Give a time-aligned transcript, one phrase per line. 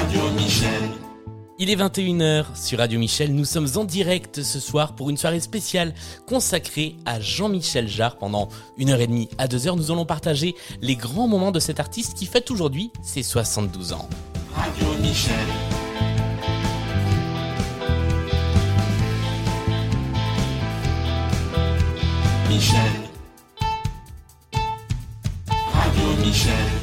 [0.00, 0.90] Radio Michel.
[1.58, 3.34] Il est 21h sur Radio Michel.
[3.34, 5.92] Nous sommes en direct ce soir pour une soirée spéciale
[6.26, 8.16] consacrée à Jean-Michel Jarre.
[8.16, 11.60] Pendant une heure et demie à deux heures, nous allons partager les grands moments de
[11.60, 14.08] cet artiste qui fête aujourd'hui ses 72 ans.
[14.54, 15.34] Radio Michel.
[22.48, 22.78] Michel.
[25.74, 26.79] Radio Michel.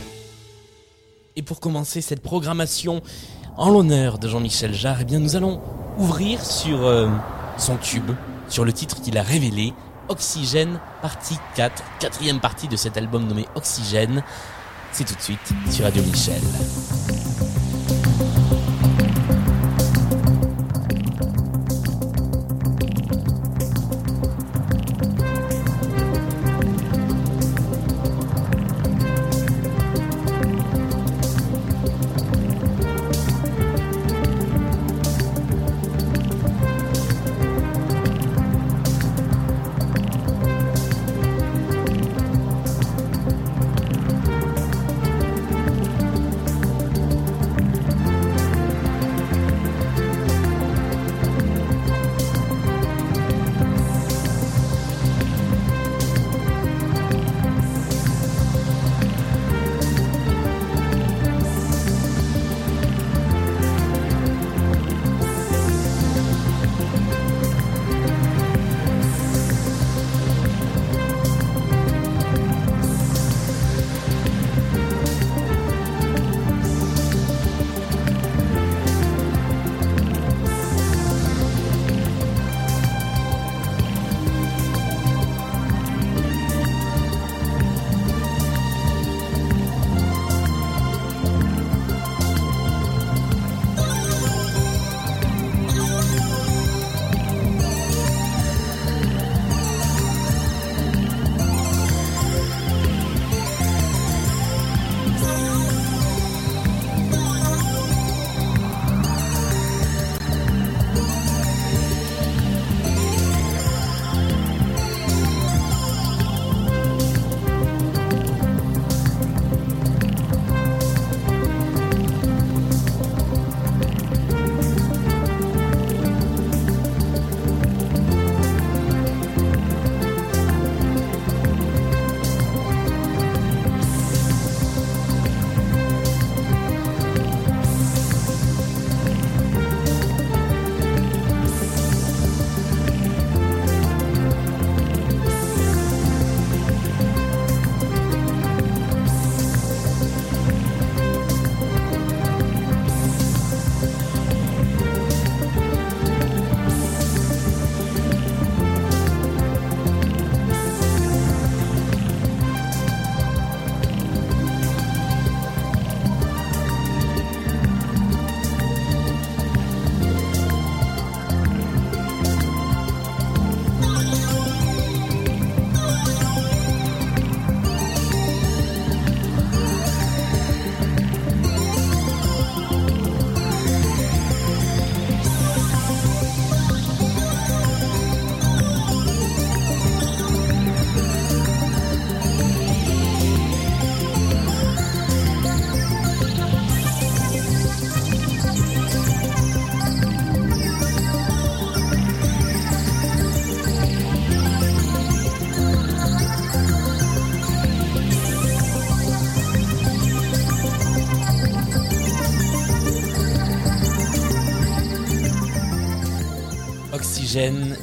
[1.37, 3.03] Et pour commencer cette programmation
[3.57, 5.61] en l'honneur de Jean-Michel Jarre, eh bien nous allons
[5.99, 7.07] ouvrir sur euh,
[7.59, 8.09] son tube,
[8.49, 9.71] sur le titre qu'il a révélé,
[10.09, 14.23] Oxygène, partie 4, quatrième partie de cet album nommé Oxygène.
[14.91, 16.41] C'est tout de suite sur Radio Michel.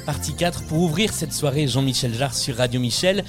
[0.05, 3.23] Partie 4, pour ouvrir cette soirée Jean-Michel Jarre sur Radio Michel.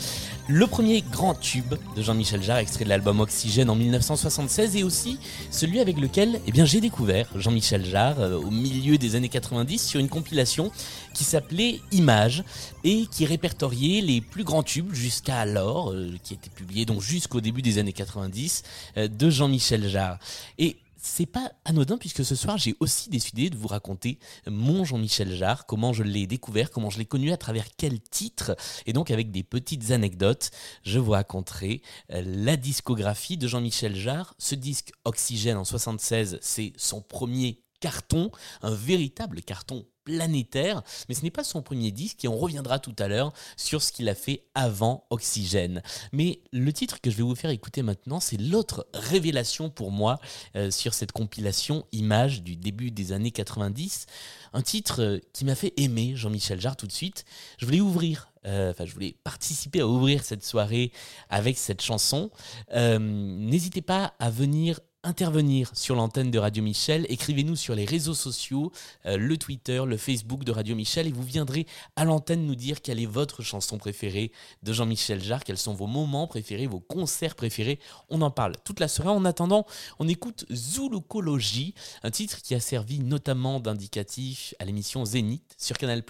[0.47, 5.19] Le premier grand tube de Jean-Michel Jarre, extrait de l'album Oxygène en 1976, et aussi
[5.52, 9.78] celui avec lequel eh bien, j'ai découvert Jean-Michel Jarre euh, au milieu des années 90
[9.78, 10.72] sur une compilation
[11.14, 12.44] qui s'appelait Images
[12.84, 17.40] et qui répertoriait les plus grands tubes jusqu'à alors, euh, qui étaient publiés donc jusqu'au
[17.40, 18.64] début des années 90
[18.97, 20.17] euh, de Jean-Michel Jarre.
[20.58, 25.34] Et c'est pas anodin puisque ce soir j'ai aussi décidé de vous raconter mon Jean-Michel
[25.34, 28.55] Jarre, comment je l'ai découvert, comment je l'ai connu, à travers quel titre,
[28.85, 30.49] et donc avec des petites anecdotes,
[30.84, 31.81] je vous raconterai
[32.11, 34.34] euh, la discographie de Jean-Michel Jarre.
[34.40, 38.31] Ce disque Oxygène en 76, c'est son premier carton,
[38.61, 42.96] un véritable carton planétaire, mais ce n'est pas son premier disque et on reviendra tout
[42.99, 45.81] à l'heure sur ce qu'il a fait avant Oxygène.
[46.13, 50.19] Mais le titre que je vais vous faire écouter maintenant, c'est l'autre révélation pour moi
[50.55, 54.05] euh, sur cette compilation Images du début des années 90.
[54.53, 57.25] Un titre euh, qui m'a fait aimer Jean-Michel Jarre tout de suite.
[57.57, 60.91] Je voulais ouvrir euh, enfin je voulais participer à ouvrir cette soirée
[61.31, 62.29] avec cette chanson.
[62.72, 68.72] N'hésitez pas à venir intervenir sur l'antenne de Radio Michel, écrivez-nous sur les réseaux sociaux,
[69.05, 72.81] euh, le Twitter, le Facebook de Radio Michel, et vous viendrez à l'antenne nous dire
[72.81, 74.31] quelle est votre chanson préférée
[74.63, 77.79] de Jean-Michel Jarre, quels sont vos moments préférés, vos concerts préférés.
[78.09, 79.11] On en parle toute la soirée.
[79.11, 79.66] En attendant,
[79.99, 86.03] on écoute Zoulukologie, un titre qui a servi notamment d'indicatif à l'émission Zénith sur Canal+,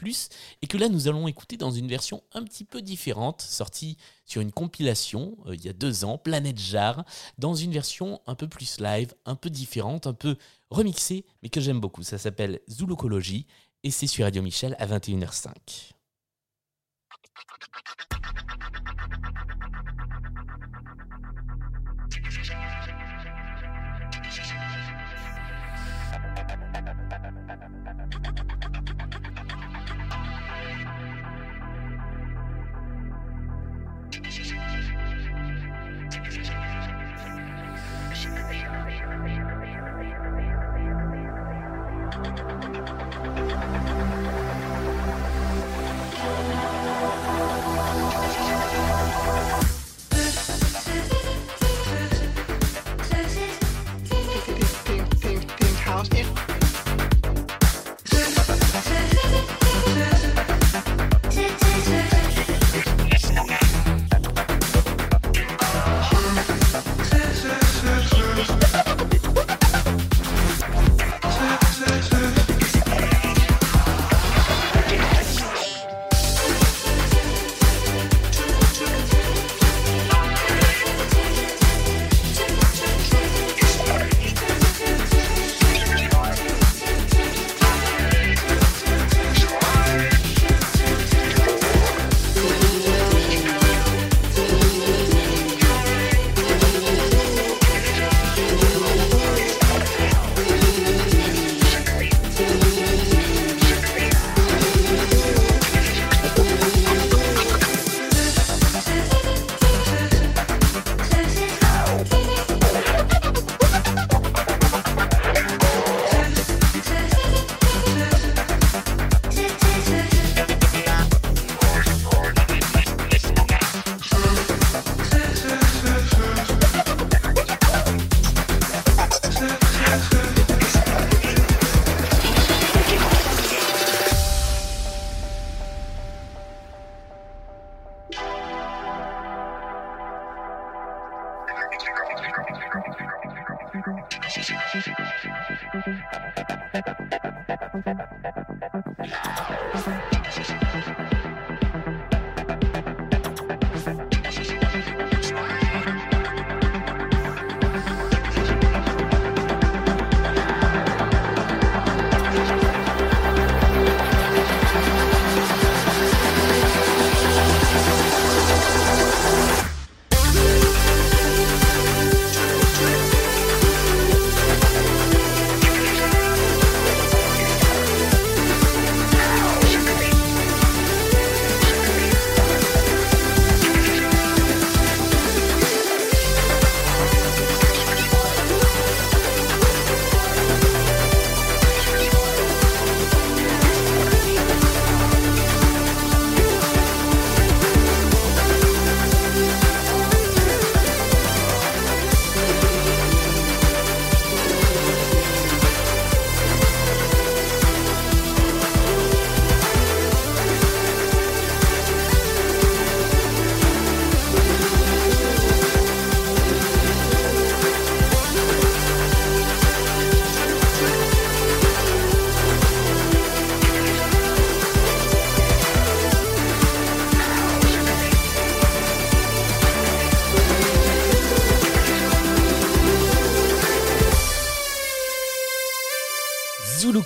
[0.61, 4.41] et que là nous allons écouter dans une version un petit peu différente, sortie sur
[4.41, 7.05] une compilation euh, il y a deux ans, Planète Jar,
[7.37, 10.37] dans une version un peu plus live, un peu différente, un peu
[10.69, 12.03] remixée, mais que j'aime beaucoup.
[12.03, 13.45] Ça s'appelle Zoulocologie
[13.83, 15.93] et c'est sur Radio Michel à 21h05.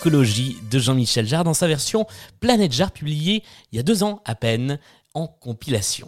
[0.10, 2.08] De Jean-Michel Jarre dans sa version
[2.40, 4.80] Planète Jarre publiée il y a deux ans à peine
[5.14, 6.08] en compilation.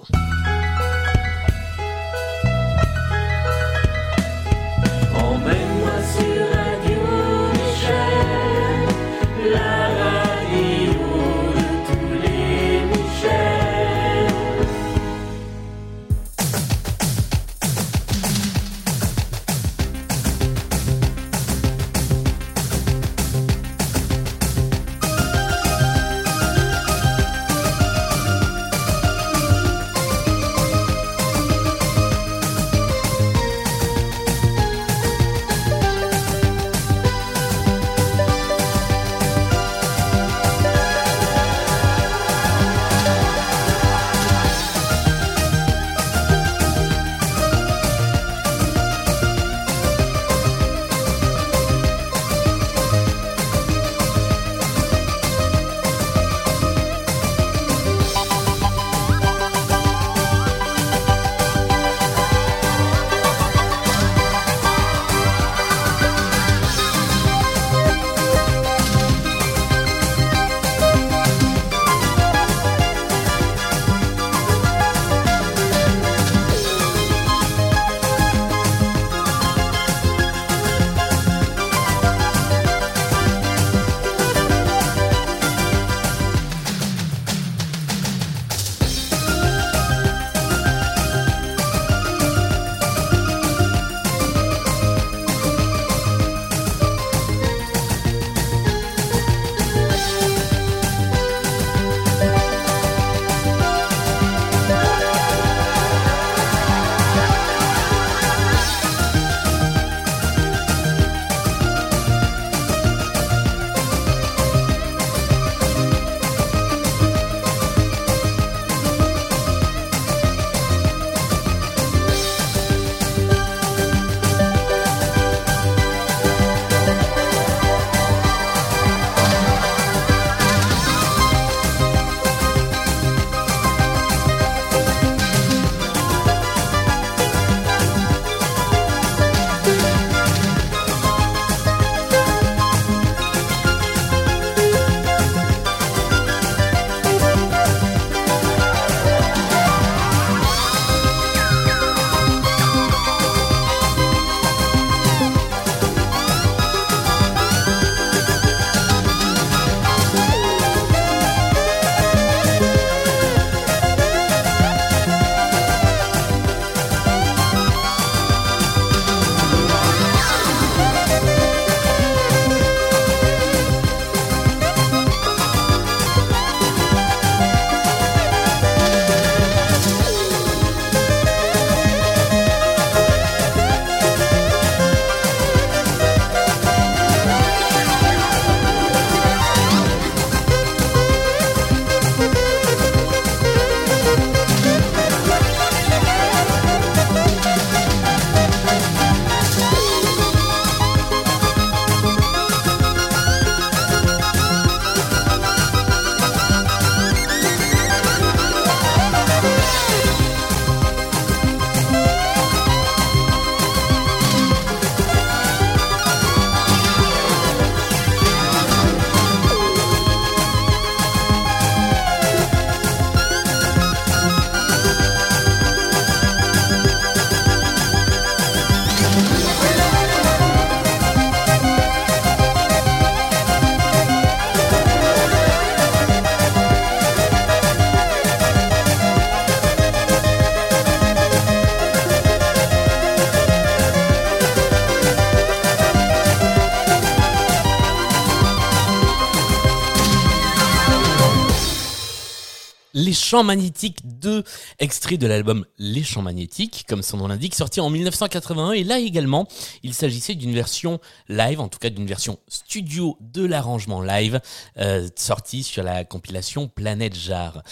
[253.31, 254.43] Les Champs Magnétiques 2,
[254.79, 258.73] extrait de l'album Les Champs Magnétiques, comme son nom l'indique, sorti en 1981.
[258.73, 259.47] Et là également,
[259.83, 264.41] il s'agissait d'une version live, en tout cas d'une version studio de l'arrangement live,
[264.79, 267.63] euh, sortie sur la compilation Planète Jarre.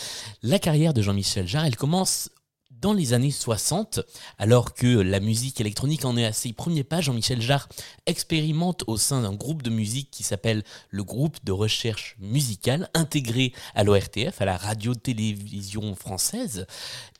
[0.44, 2.30] La carrière de Jean-Michel Jarre, elle commence
[2.82, 4.00] dans les années 60,
[4.38, 7.68] alors que la musique électronique en est à ses premiers pas, Jean-Michel Jarre
[8.06, 13.54] expérimente au sein d'un groupe de musique qui s'appelle le groupe de recherche musicale, intégré
[13.76, 16.68] à l'ORTF, à la radio-télévision française,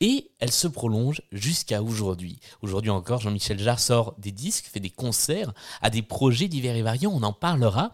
[0.00, 2.40] et elle se prolonge jusqu'à aujourd'hui.
[2.62, 5.52] Aujourd'hui encore, Jean-Michel Jarre sort des disques, fait des concerts,
[5.82, 7.92] a des projets divers et variés, on en parlera.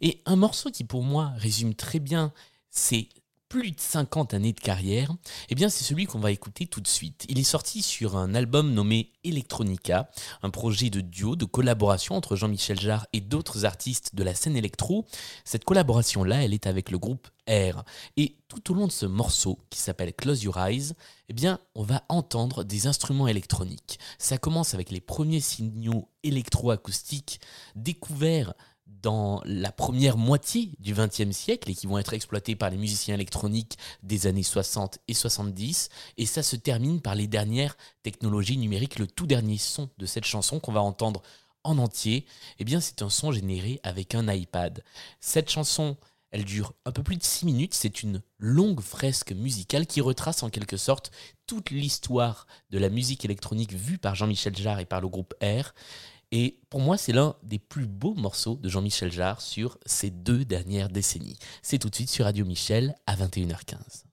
[0.00, 2.32] Et un morceau qui pour moi résume très bien
[2.70, 3.08] ces
[3.56, 5.14] plus de 50 années de carrière,
[5.48, 7.24] eh bien c'est celui qu'on va écouter tout de suite.
[7.30, 10.10] Il est sorti sur un album nommé Electronica,
[10.42, 14.56] un projet de duo, de collaboration entre Jean-Michel Jarre et d'autres artistes de la scène
[14.56, 15.06] électro.
[15.46, 17.82] Cette collaboration-là, elle est avec le groupe R.
[18.18, 20.92] Et tout au long de ce morceau qui s'appelle Close Your Eyes,
[21.30, 23.98] eh bien on va entendre des instruments électroniques.
[24.18, 27.40] Ça commence avec les premiers signaux électroacoustiques
[27.74, 28.52] découverts
[29.06, 33.14] dans la première moitié du XXe siècle et qui vont être exploités par les musiciens
[33.14, 35.90] électroniques des années 60 et 70.
[36.18, 38.98] Et ça se termine par les dernières technologies numériques.
[38.98, 41.22] Le tout dernier son de cette chanson qu'on va entendre
[41.62, 42.26] en entier,
[42.58, 44.82] eh bien c'est un son généré avec un iPad.
[45.20, 45.96] Cette chanson,
[46.32, 47.74] elle dure un peu plus de 6 minutes.
[47.74, 51.12] C'est une longue fresque musicale qui retrace en quelque sorte
[51.46, 55.74] toute l'histoire de la musique électronique vue par Jean-Michel Jarre et par le groupe R.
[56.38, 60.44] Et pour moi, c'est l'un des plus beaux morceaux de Jean-Michel Jarre sur ces deux
[60.44, 61.38] dernières décennies.
[61.62, 64.05] C'est tout de suite sur Radio Michel à 21h15.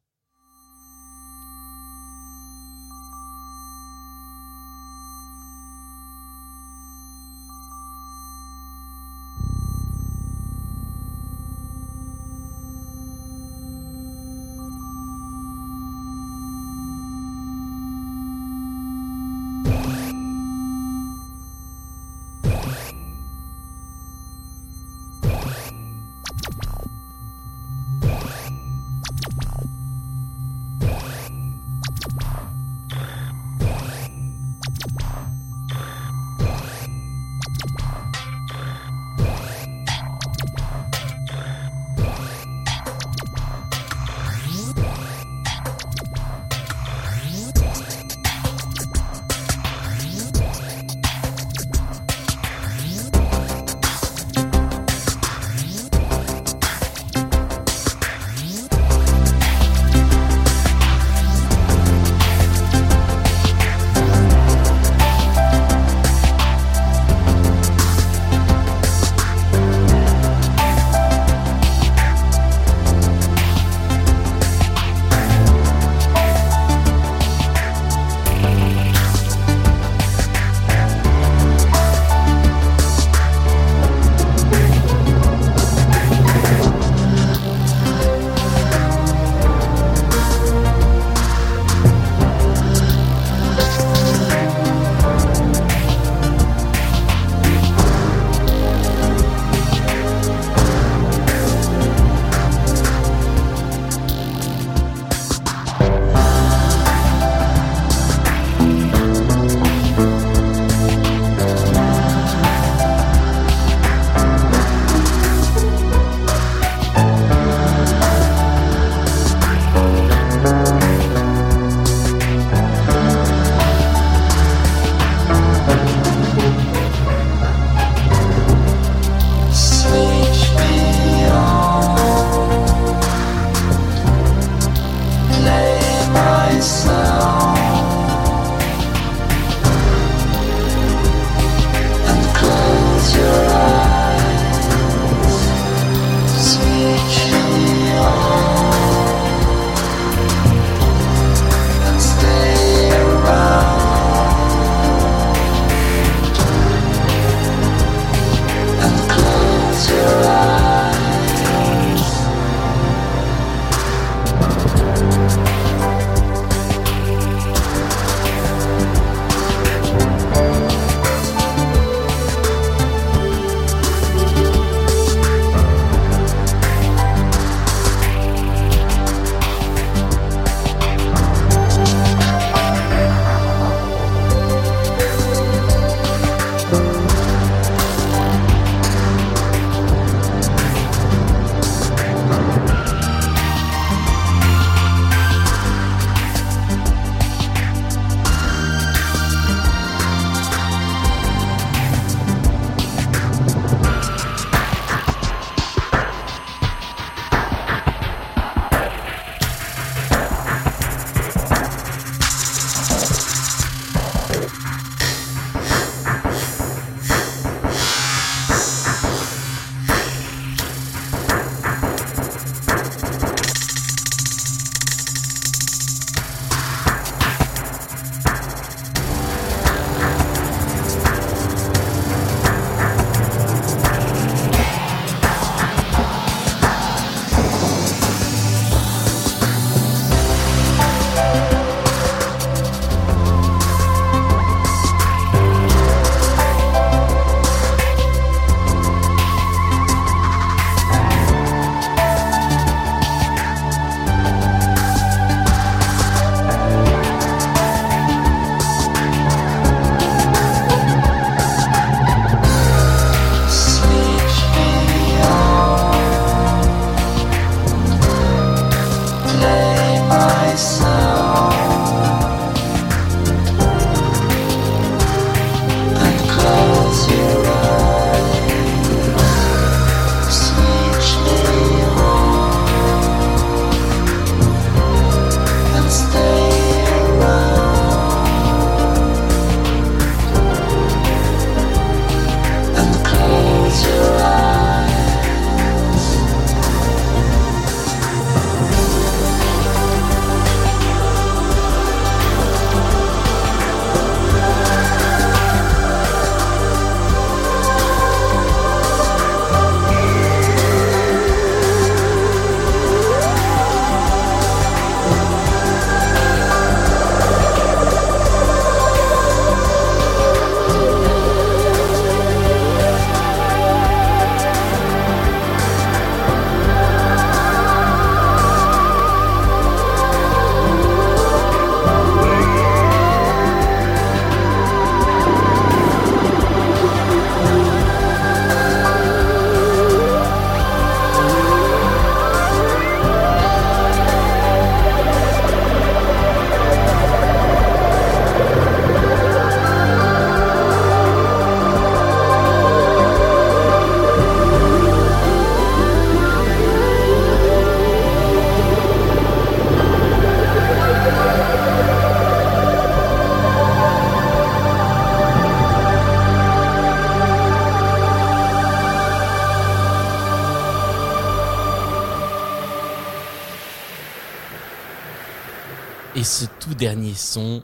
[376.83, 377.63] Dernier son,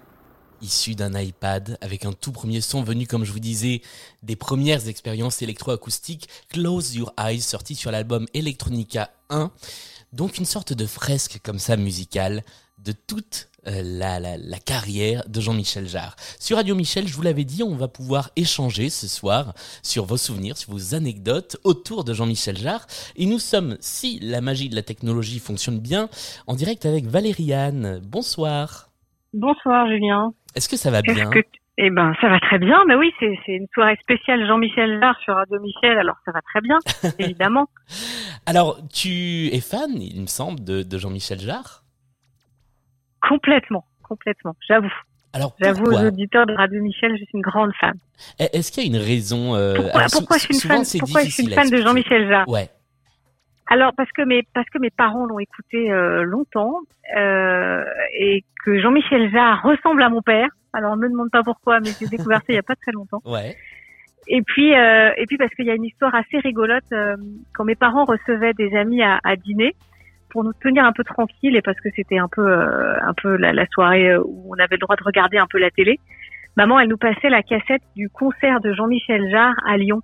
[0.62, 3.82] issu d'un iPad, avec un tout premier son venu, comme je vous disais,
[4.24, 9.52] des premières expériences électroacoustiques, Close Your Eyes, sorti sur l'album Electronica 1.
[10.14, 12.46] Donc une sorte de fresque comme ça musicale
[12.78, 16.16] de toute euh, la, la, carrière de Jean-Michel Jarre.
[16.40, 19.54] Sur Radio Michel, je vous l'avais dit, on va pouvoir échanger ce soir
[19.84, 22.88] sur vos souvenirs, sur vos anecdotes autour de Jean-Michel Jarre.
[23.18, 26.10] Et nous sommes, si la magie de la technologie fonctionne bien,
[26.48, 28.00] en direct avec Valériane.
[28.00, 28.89] Bonsoir.
[29.34, 30.34] Bonsoir Julien.
[30.56, 31.40] Est-ce que ça va bien que
[31.78, 32.84] Eh ben, ça va très bien.
[32.88, 36.62] Mais oui, c'est une soirée spéciale Jean-Michel Jarre sur Radio Michel, alors ça va très
[36.62, 36.78] bien,
[37.20, 37.68] évidemment.
[38.46, 41.84] alors, tu es fan, il me semble, de, de Jean-Michel Jarre?
[43.22, 44.94] Complètement, complètement, j'avoue.
[45.32, 47.94] Alors J'avoue aux auditeurs de Radio Michel, je suis une grande fan.
[48.40, 51.30] Est-ce qu'il y a une raison euh, Pourquoi, pourquoi je suis une fan, pourquoi je
[51.30, 52.50] suis une fan de Jean-Michel Jarre?
[52.50, 52.70] Ouais.
[53.72, 56.80] Alors parce que mes parce que mes parents l'ont écouté euh, longtemps
[57.16, 57.86] euh,
[58.20, 60.50] et que Jean-Michel Jarre ressemble à mon père.
[60.74, 62.92] Alors ne me demande pas pourquoi, mais j'ai découvert ça il y a pas très
[62.92, 63.22] longtemps.
[63.26, 63.56] Ouais.
[64.28, 67.16] Et puis euh, et puis parce qu'il y a une histoire assez rigolote euh,
[67.54, 69.76] quand mes parents recevaient des amis à, à dîner
[70.32, 73.38] pour nous tenir un peu tranquilles et parce que c'était un peu euh, un peu
[73.38, 76.00] la, la, soirée où on avait le droit de regarder un peu la télé.
[76.58, 80.02] Maman, elle nous passait la cassette du concert de Jean-Michel Jarre à Lyon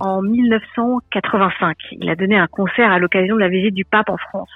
[0.00, 1.76] en 1985.
[1.92, 4.50] Il a donné un concert à l'occasion de la visite du pape en France.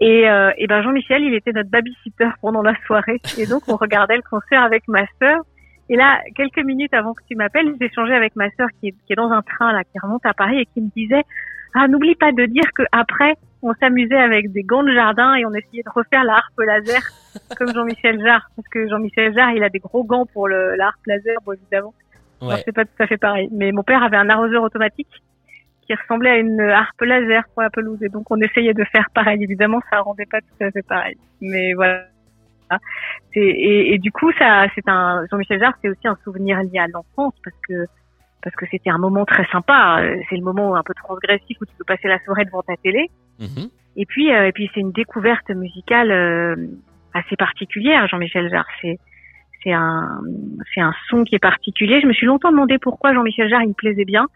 [0.00, 3.76] Et, euh, et ben Jean-Michel, il était notre babysitter pendant la soirée et donc on
[3.76, 5.40] regardait le concert avec ma sœur.
[5.88, 8.94] Et là, quelques minutes avant que tu m'appelles, j'ai échangé avec ma sœur qui est,
[9.06, 11.22] qui est dans un train là, qui remonte à Paris et qui me disait
[11.74, 15.44] ah n'oublie pas de dire que après on s'amusait avec des gants de jardin et
[15.44, 17.02] on essayait de refaire la harpe laser
[17.58, 20.88] comme Jean-Michel Jarre parce que Jean-Michel Jarre il a des gros gants pour le la
[20.88, 21.94] harpe laser bon, évidemment
[22.40, 22.62] Ouais.
[22.64, 25.22] c'est pas tout à fait pareil mais mon père avait un arroseur automatique
[25.86, 29.08] qui ressemblait à une harpe laser pour la pelouse et donc on essayait de faire
[29.14, 32.06] pareil évidemment ça rendait pas tout à fait pareil mais voilà
[33.34, 36.88] et, et du coup ça c'est un Jean-Michel Jarre c'est aussi un souvenir lié à
[36.88, 37.86] l'enfance parce que
[38.46, 40.00] parce que c'était un moment très sympa.
[40.30, 43.10] C'est le moment un peu transgressif où tu peux passer la soirée devant ta télé.
[43.40, 43.66] Mmh.
[43.96, 46.54] Et puis, euh, et puis c'est une découverte musicale euh,
[47.12, 48.68] assez particulière, Jean-Michel Jarre.
[48.80, 49.00] C'est
[49.62, 50.20] c'est un
[50.74, 52.00] c'est un son qui est particulier.
[52.00, 54.26] Je me suis longtemps demandé pourquoi Jean-Michel Jarre il me plaisait bien.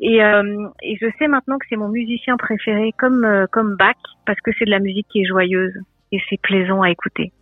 [0.00, 3.96] Et, euh, et je sais maintenant que c'est mon musicien préféré, comme euh, comme Bach,
[4.26, 5.74] parce que c'est de la musique qui est joyeuse
[6.12, 7.32] et c'est plaisant à écouter.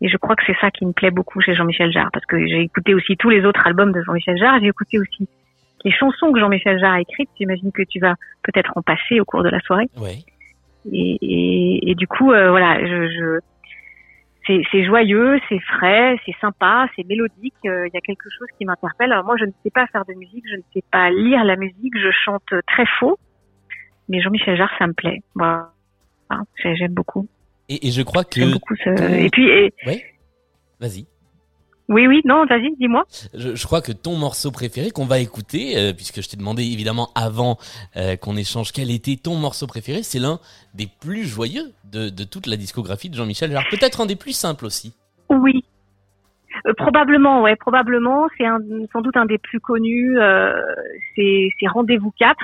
[0.00, 2.44] Et je crois que c'est ça qui me plaît beaucoup chez Jean-Michel Jarre, parce que
[2.46, 5.28] j'ai écouté aussi tous les autres albums de Jean-Michel Jarre, j'ai écouté aussi
[5.84, 7.28] les chansons que Jean-Michel Jarre a écrites.
[7.38, 9.88] J'imagine que tu vas peut-être en passer au cours de la soirée.
[9.96, 10.18] Ouais.
[10.92, 13.40] Et, et, et, du coup, euh, voilà, je, je
[14.46, 17.54] c'est joyeux, c'est frais, c'est sympa, c'est mélodique.
[17.64, 19.12] Il euh, y a quelque chose qui m'interpelle.
[19.12, 21.56] Alors moi, je ne sais pas faire de musique, je ne sais pas lire la
[21.56, 23.18] musique, je chante très faux.
[24.08, 25.22] Mais Jean-Michel Jarre, ça me plaît.
[25.34, 25.70] Voilà,
[26.62, 27.26] j'aime beaucoup.
[27.68, 28.40] Et, et, je crois que.
[28.40, 29.24] J'aime beaucoup ce...
[29.24, 29.48] Et puis.
[29.48, 29.72] Et...
[30.80, 31.06] Vas-y.
[31.88, 33.04] Oui, oui, non, vas-y, dis-moi.
[33.34, 36.62] Je, je, crois que ton morceau préféré qu'on va écouter, euh, puisque je t'ai demandé
[36.62, 37.58] évidemment avant
[37.96, 40.40] euh, qu'on échange quel était ton morceau préféré, c'est l'un
[40.72, 43.64] des plus joyeux de, de, toute la discographie de Jean-Michel Jarre.
[43.70, 44.94] Peut-être un des plus simples aussi.
[45.28, 45.62] Oui.
[46.66, 48.28] Euh, probablement, ouais, probablement.
[48.38, 48.44] C'est
[48.90, 50.16] sans doute un des plus connus.
[51.16, 52.34] c'est Rendez-vous 4.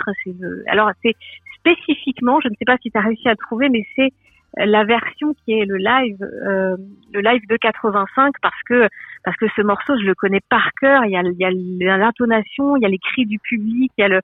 [0.67, 1.17] Alors, c'est
[1.61, 4.13] spécifiquement, je ne sais pas si tu as réussi à le trouver, mais c'est
[4.57, 6.77] la version qui est le live, euh,
[7.13, 8.89] le live de 85 parce que
[9.25, 11.05] parce que ce morceau je le connais par cœur.
[11.05, 14.05] Il y a y a l'intonation, il y a les cris du public, il y
[14.05, 14.21] a le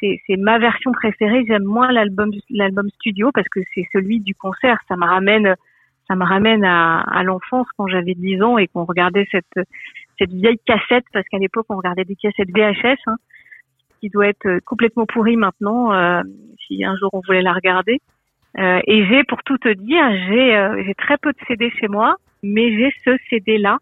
[0.00, 1.44] c'est c'est ma version préférée.
[1.46, 4.78] J'aime moins l'album l'album studio parce que c'est celui du concert.
[4.88, 5.54] Ça me ramène
[6.08, 9.66] ça me ramène à, à l'enfance quand j'avais 10 ans et qu'on regardait cette
[10.18, 13.16] cette vieille cassette parce qu'à l'époque on regardait des cassettes VHS hein,
[14.00, 16.22] qui doit être complètement pourrie maintenant euh,
[16.66, 18.00] si un jour on voulait la regarder.
[18.58, 21.88] Euh, et j'ai, pour tout te dire, j'ai euh, j'ai très peu de CD chez
[21.88, 23.78] moi, mais j'ai ce CD là.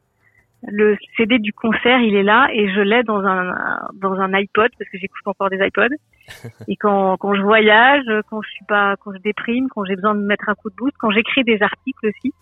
[0.67, 3.55] Le CD du concert, il est là et je l'ai dans un
[3.95, 5.95] dans un iPod parce que j'écoute encore des iPods.
[6.69, 10.15] et quand quand je voyage, quand je suis pas, quand je déprime, quand j'ai besoin
[10.15, 12.35] de mettre un coup de boost, quand j'écris des articles aussi,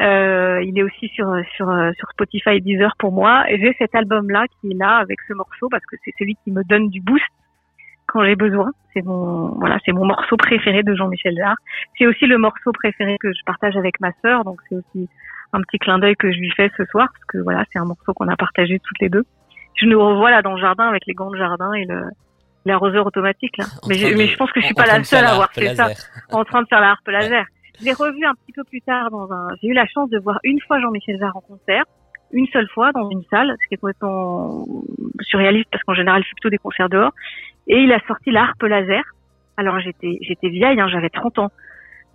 [0.00, 3.44] euh, il est aussi sur sur sur Spotify et Deezer pour moi.
[3.50, 6.36] Et j'ai cet album là qui est là avec ce morceau parce que c'est celui
[6.42, 7.24] qui me donne du boost
[8.16, 8.70] quand j'ai besoin.
[8.94, 11.56] C'est mon voilà, c'est mon morceau préféré de Jean-Michel Jarre.
[11.98, 15.08] C'est aussi le morceau préféré que je partage avec ma sœur, donc c'est aussi
[15.52, 17.84] un petit clin d'œil que je lui fais ce soir parce que voilà, c'est un
[17.84, 19.24] morceau qu'on a partagé toutes les deux.
[19.74, 22.04] Je nous revois là dans le jardin avec les gants de jardin et le
[22.64, 23.66] l'arroseur automatique là.
[23.86, 25.88] Mais je, mais je pense que je suis pas la seule à avoir fait ça
[26.32, 27.44] en train de faire la harpe laser.
[27.78, 30.18] Je l'ai revu un petit peu plus tard dans un j'ai eu la chance de
[30.18, 31.84] voir une fois Jean-Michel Jarre en concert
[32.32, 34.66] une seule fois dans une salle, ce qui est complètement
[35.20, 37.12] surréaliste parce qu'en général, je fais plutôt des concerts dehors.
[37.68, 39.02] Et il a sorti la harpe laser.
[39.56, 41.50] Alors j'étais j'étais vieille, hein, j'avais 30 ans.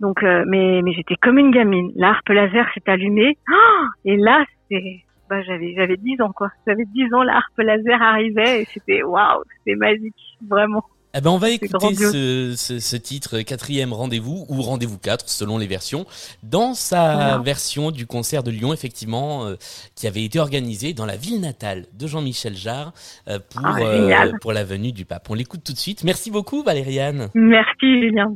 [0.00, 1.92] Donc, euh, mais, mais j'étais comme une gamine.
[1.94, 3.38] La laser s'est allumée.
[3.50, 6.50] Oh et là, c'était, bah, j'avais, j'avais 10 ans, quoi.
[6.66, 10.14] J'avais 10 ans, la laser arrivait et c'était waouh, c'était magique,
[10.46, 10.84] vraiment.
[11.14, 15.58] Eh ben on va écouter ce, ce, ce titre quatrième rendez-vous ou rendez-vous 4 selon
[15.58, 16.06] les versions
[16.42, 17.38] dans sa Voilà.
[17.38, 19.56] version du concert de Lyon effectivement euh,
[19.94, 22.94] qui avait été organisé dans la ville natale de Jean-Michel Jarre
[23.28, 25.28] euh, pour Ah, euh, pour la venue du pape.
[25.28, 26.02] On l'écoute tout de suite.
[26.02, 28.32] Merci beaucoup Valériane Merci, Julien.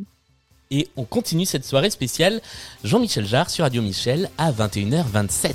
[0.70, 2.42] et on continue cette soirée spéciale
[2.84, 5.54] Jean-Michel Jarre sur Radio Michel à 21h27.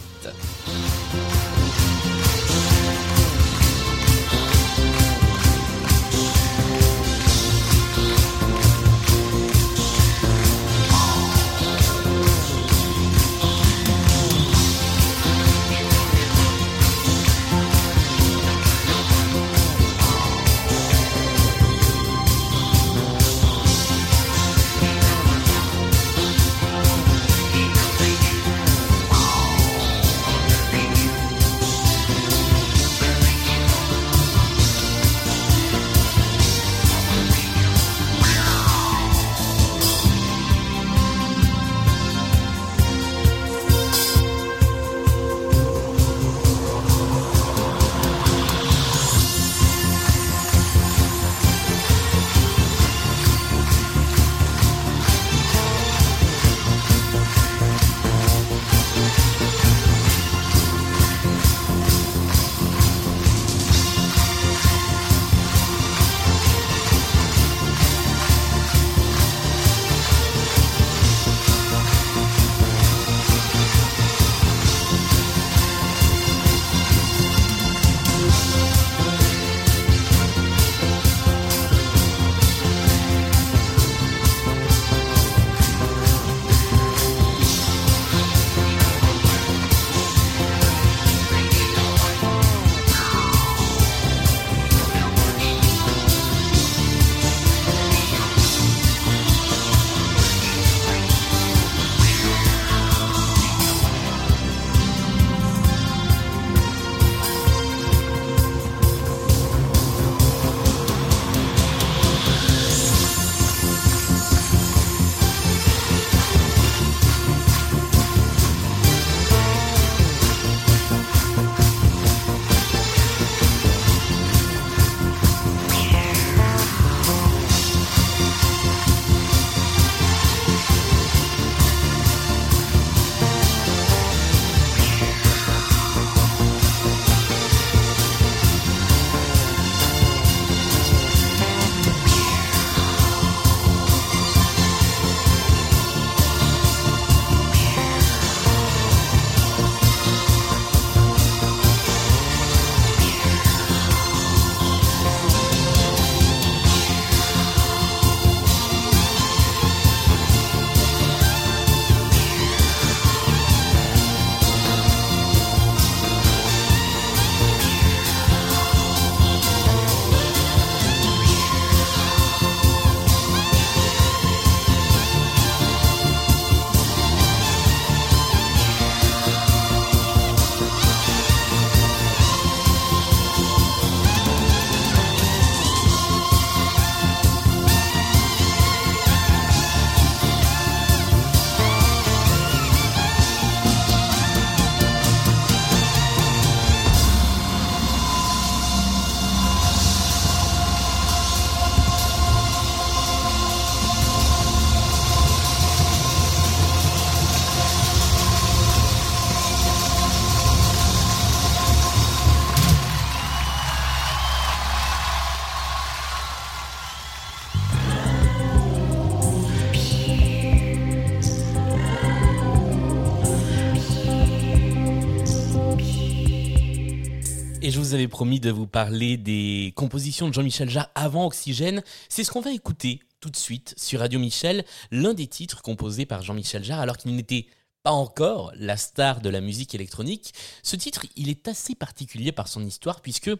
[228.07, 231.83] Promis de vous parler des compositions de Jean-Michel Jarre avant Oxygène.
[232.09, 236.05] C'est ce qu'on va écouter tout de suite sur Radio Michel, l'un des titres composés
[236.05, 237.47] par Jean-Michel Jarre alors qu'il n'était
[237.83, 240.33] pas encore la star de la musique électronique.
[240.63, 243.31] Ce titre, il est assez particulier par son histoire puisque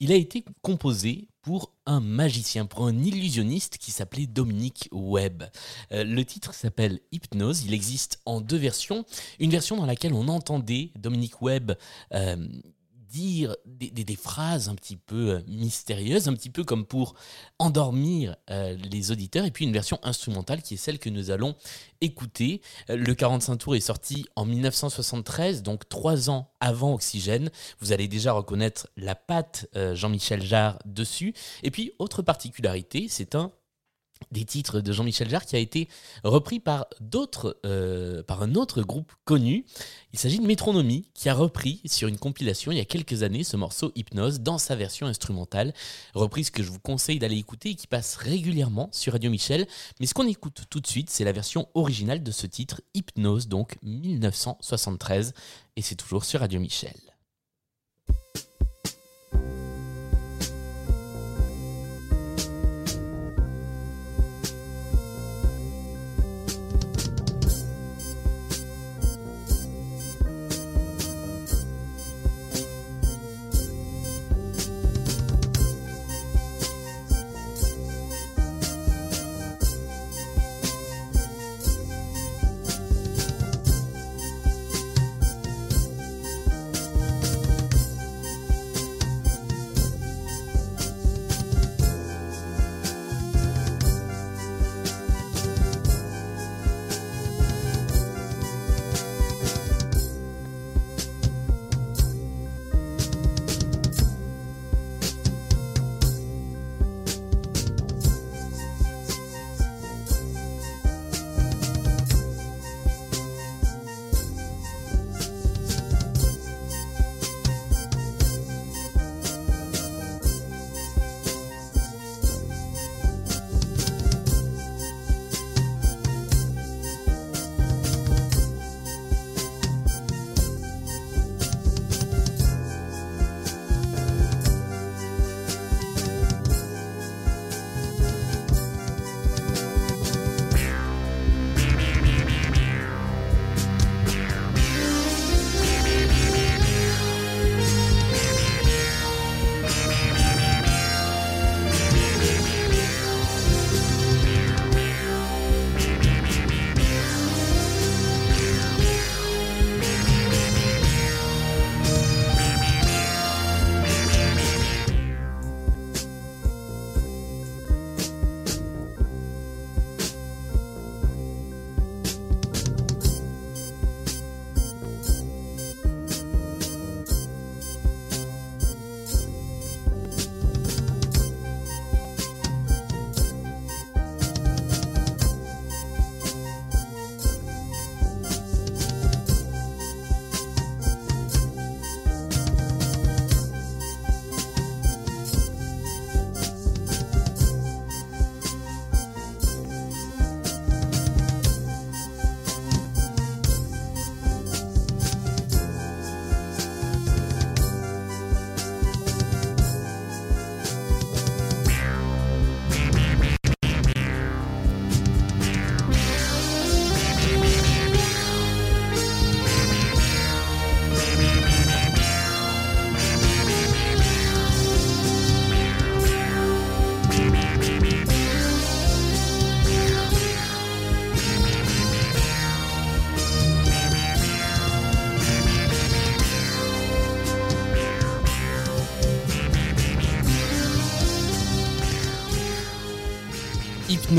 [0.00, 5.44] il a été composé pour un magicien, pour un illusionniste qui s'appelait Dominique Webb.
[5.92, 7.64] Euh, le titre s'appelle Hypnose.
[7.64, 9.04] Il existe en deux versions.
[9.38, 11.72] Une version dans laquelle on entendait Dominique Webb
[12.12, 12.36] euh,
[13.10, 17.14] dire des, phrases un petit peu euh, mystérieuses, un petit peu comme pour
[17.58, 21.54] endormir euh, les auditeurs, et puis une version instrumentale qui est celle que nous allons
[22.00, 22.60] écouter.
[22.90, 27.50] Euh, Le 45 tours est sorti en 1973, donc trois ans avant Oxygène.
[27.80, 31.34] Vous allez déjà reconnaître la patte Jean-Michel Jarre dessus.
[31.62, 33.52] Et puis, autre particularité, c'est un
[34.30, 35.88] des titres de Jean-Michel Jarre qui a été
[36.24, 39.64] repris par d'autres, euh, par un autre groupe connu.
[40.12, 43.44] Il s'agit de Métronomie qui a repris sur une compilation il y a quelques années
[43.44, 45.72] ce morceau Hypnose dans sa version instrumentale,
[46.14, 49.66] reprise que je vous conseille d'aller écouter et qui passe régulièrement sur Radio Michel.
[50.00, 53.48] Mais ce qu'on écoute tout de suite, c'est la version originale de ce titre Hypnose,
[53.48, 55.32] donc 1973,
[55.76, 57.07] et c'est toujours sur Radio Michel.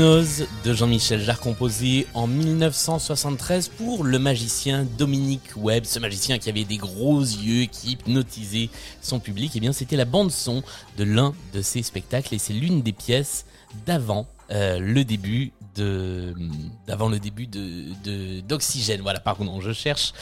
[0.00, 6.64] De Jean-Michel Jarre composé en 1973 pour le magicien Dominique Webb, ce magicien qui avait
[6.64, 8.70] des gros yeux qui hypnotisait
[9.02, 9.54] son public.
[9.56, 10.62] Et bien c'était la bande son
[10.96, 13.44] de l'un de ses spectacles et c'est l'une des pièces
[13.84, 19.00] d'avant euh, le début d'avant le début de- d'oxygène.
[19.00, 20.12] Voilà, pardon, je cherche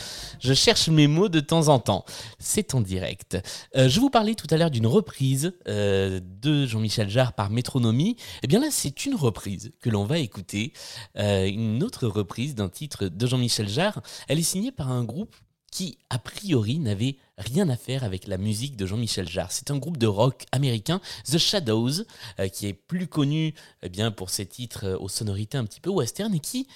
[0.41, 2.05] je cherche mes mots de temps en temps.
[2.39, 3.37] C'est en direct.
[3.77, 8.17] Euh, je vous parlais tout à l'heure d'une reprise euh, de Jean-Michel Jarre par Métronomie.
[8.43, 10.73] Eh bien là, c'est une reprise que l'on va écouter.
[11.19, 14.01] Euh, une autre reprise d'un titre de Jean-Michel Jarre.
[14.29, 15.35] Elle est signée par un groupe
[15.71, 19.53] qui, a priori, n'avait rien à faire avec la musique de Jean-Michel Jarre.
[19.53, 22.03] C'est un groupe de rock américain, The Shadows,
[22.41, 25.81] euh, qui est plus connu eh bien, pour ses titres euh, aux sonorités un petit
[25.81, 26.67] peu western et qui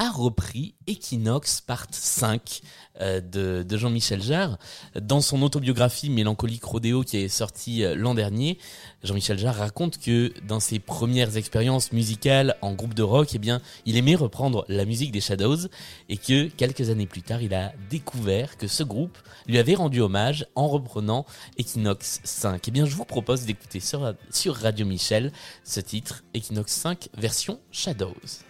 [0.00, 2.62] a repris Equinox Part 5
[3.02, 4.58] euh, de, Jean-Michel Jarre.
[4.98, 8.58] Dans son autobiographie Mélancolique Rodéo qui est sortie euh, l'an dernier,
[9.04, 13.60] Jean-Michel Jarre raconte que dans ses premières expériences musicales en groupe de rock, eh bien,
[13.84, 15.68] il aimait reprendre la musique des Shadows
[16.08, 20.00] et que quelques années plus tard, il a découvert que ce groupe lui avait rendu
[20.00, 21.26] hommage hommage en reprenant
[21.58, 22.66] Equinox 5.
[22.66, 25.30] Eh bien, je vous propose d'écouter sur, sur Radio Michel
[25.62, 28.49] ce titre, Equinox 5 version Shadows.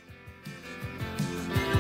[1.21, 1.80] Thank you.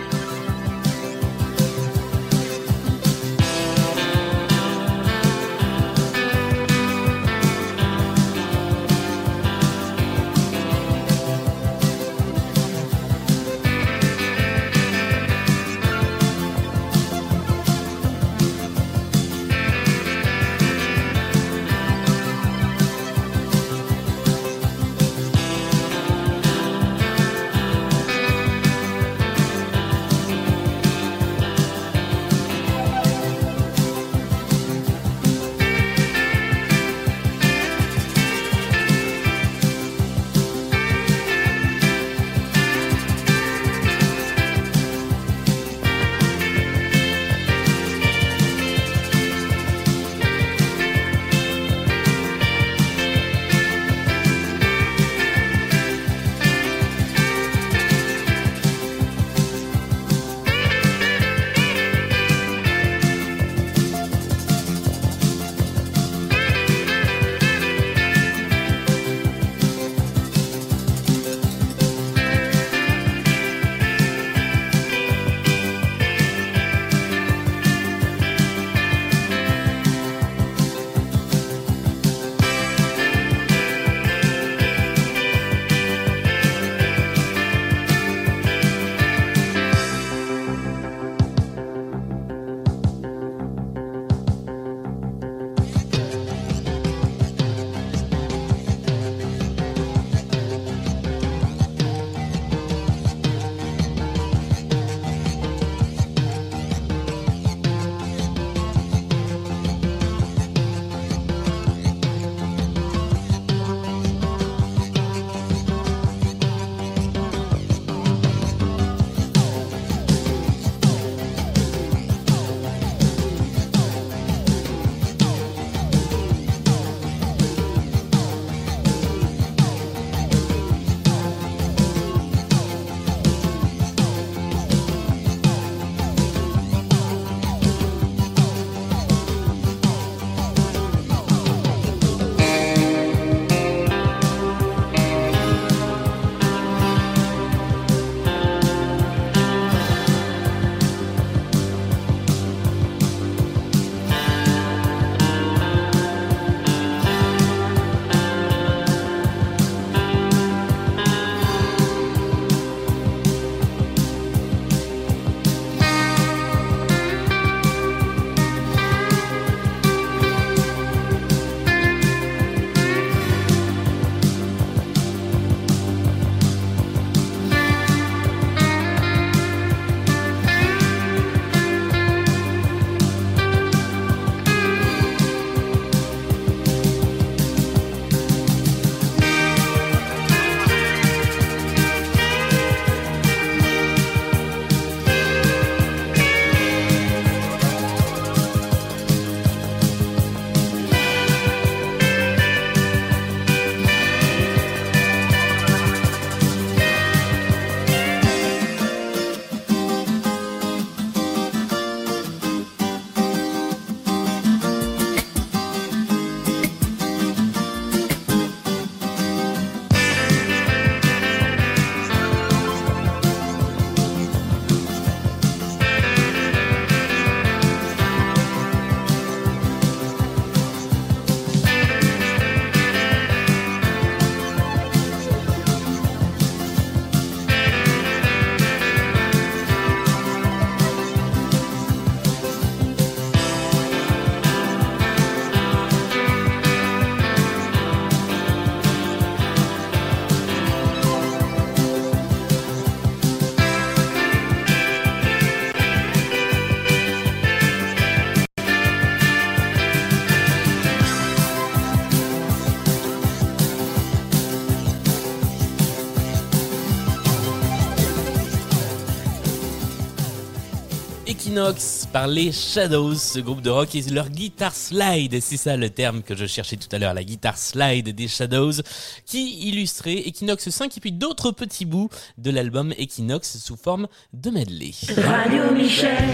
[271.60, 275.90] Equinox par les Shadows, ce groupe de rock et leur guitare slide, c'est ça le
[275.90, 278.80] terme que je cherchais tout à l'heure, la guitare slide des Shadows,
[279.26, 282.08] qui illustrait Equinox 5 et puis d'autres petits bouts
[282.38, 284.92] de l'album Equinox sous forme de medley.
[285.18, 286.24] Radio Michel.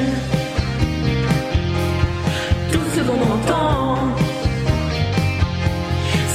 [2.70, 3.98] tout ce qu'on entend.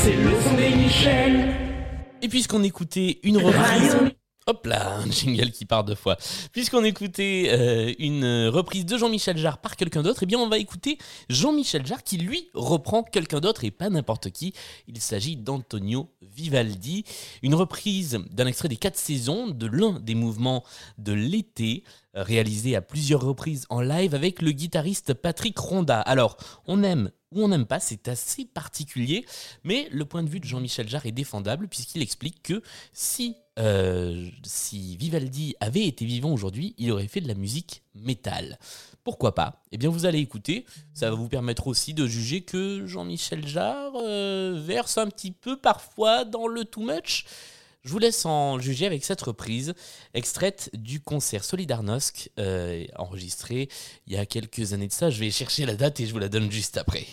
[0.04, 1.56] C'est le son des Michel.
[2.22, 3.96] Et puisqu'on écoutait une reprise...
[4.48, 6.18] Hop là, un jingle qui part deux fois.
[6.52, 10.58] Puisqu'on écoutait euh, une reprise de Jean-Michel Jarre par quelqu'un d'autre, eh bien on va
[10.58, 10.98] écouter
[11.30, 14.54] Jean-Michel Jarre qui lui reprend quelqu'un d'autre et pas n'importe qui.
[14.88, 17.06] Il s'agit d'Antonio Vivaldi,
[17.44, 20.64] une reprise d'un extrait des quatre saisons de l'un des mouvements
[20.98, 21.84] de l'été,
[22.16, 26.02] réalisé à plusieurs reprises en live avec le guitariste Patrick Ronda.
[26.02, 29.26] Alors, on aime ou on n'aime pas, c'est assez particulier,
[29.64, 32.62] mais le point de vue de Jean-Michel Jarre est défendable puisqu'il explique que
[32.94, 34.30] si, euh,
[34.74, 38.58] Vivaldi avait été vivant aujourd'hui, il aurait fait de la musique métal.
[39.04, 39.64] Pourquoi pas?
[39.72, 40.66] Eh bien, vous allez écouter.
[40.94, 45.58] Ça va vous permettre aussi de juger que Jean-Michel Jarre euh, verse un petit peu
[45.58, 47.26] parfois dans le too much.
[47.84, 49.74] Je vous laisse en juger avec cette reprise,
[50.14, 53.70] extraite du concert Solidarnosc, euh, enregistré
[54.06, 55.10] il y a quelques années de ça.
[55.10, 57.08] Je vais chercher la date et je vous la donne juste après.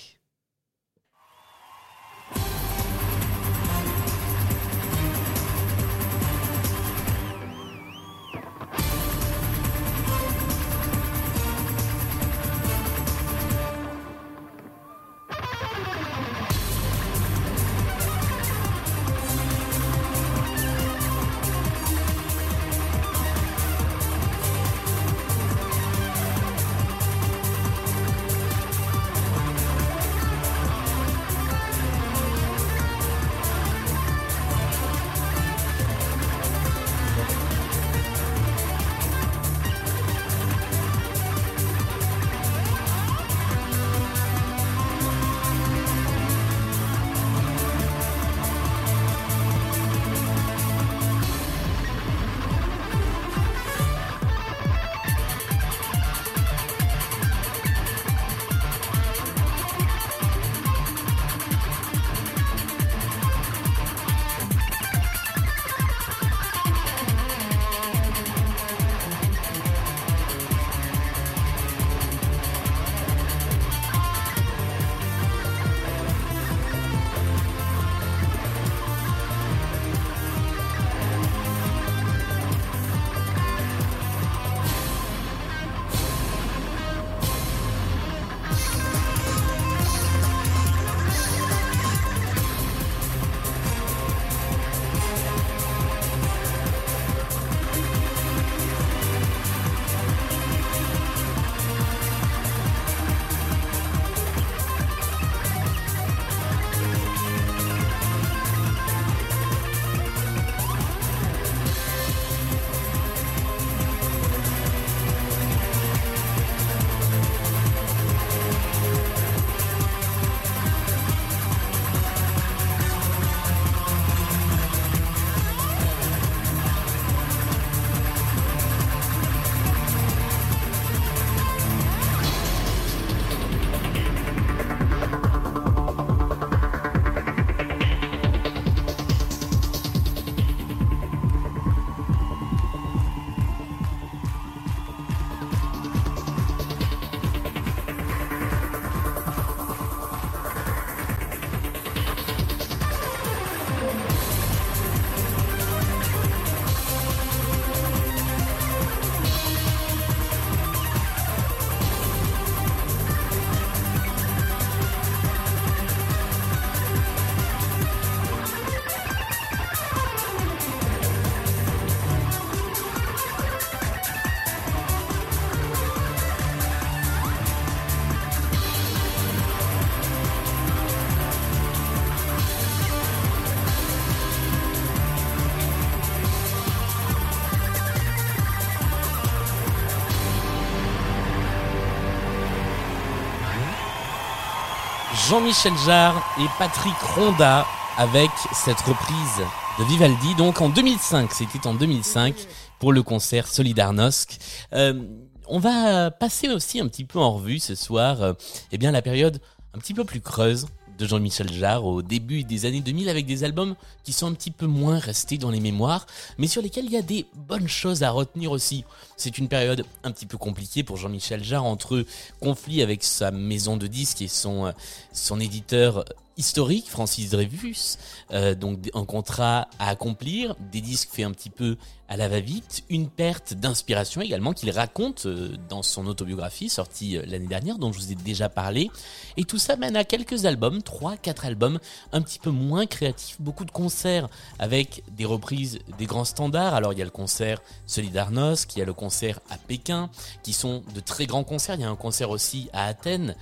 [195.29, 197.67] Jean-Michel Jarre et Patrick Ronda
[197.99, 199.45] avec cette reprise
[199.79, 200.35] de Vivaldi.
[200.37, 202.35] Donc en 2005, c'était en 2005
[202.79, 204.39] pour le concert Solidarnosc.
[204.73, 205.03] Euh,
[205.47, 208.33] on va passer aussi un petit peu en revue ce soir, euh,
[208.73, 209.39] eh bien la période
[209.75, 210.67] un petit peu plus creuse
[210.99, 214.51] de Jean-Michel Jarre au début des années 2000 avec des albums qui sont un petit
[214.51, 218.03] peu moins restés dans les mémoires, mais sur lesquels il y a des bonnes choses
[218.03, 218.85] à retenir aussi.
[219.17, 222.05] C'est une période un petit peu compliquée pour Jean-Michel Jarre entre
[222.41, 224.73] conflit avec sa maison de disques et son, euh,
[225.13, 226.05] son éditeur
[226.39, 227.99] historique, Francis Dreyfus,
[228.33, 231.77] euh, donc un contrat à accomplir, des disques faits un petit peu
[232.09, 237.23] à la va-vite, une perte d'inspiration également qu'il raconte euh, dans son autobiographie sortie euh,
[237.27, 238.91] l'année dernière dont je vous ai déjà parlé.
[239.37, 241.81] Et tout ça mène à quelques albums, 3-4 albums
[242.13, 244.29] un petit peu moins créatifs, beaucoup de concerts
[244.61, 246.75] avec des reprises des grands standards.
[246.75, 250.09] Alors il y a le concert Solidarnosc, il y a le concert à Pékin,
[250.45, 251.75] qui sont de très grands concerts.
[251.75, 253.35] Il y a un concert aussi à Athènes,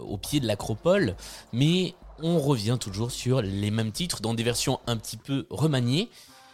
[0.00, 1.14] au pied de l'acropole.
[1.52, 6.08] Mais on revient toujours sur les mêmes titres dans des versions un petit peu remaniées.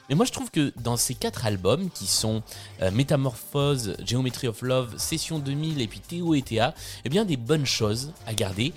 [0.08, 2.42] Mais moi je trouve que dans ces quatre albums qui sont
[2.80, 7.36] euh, Métamorphose, Geometry of Love, Session 2000 et puis Théo et Théa, eh bien des
[7.36, 8.72] bonnes choses à garder.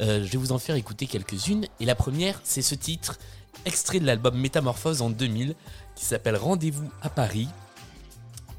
[0.00, 1.66] Euh, je vais vous en faire écouter quelques-unes.
[1.80, 3.18] Et la première, c'est ce titre
[3.64, 5.54] extrait de l'album Métamorphose en 2000
[5.96, 7.48] qui s'appelle Rendez-vous à Paris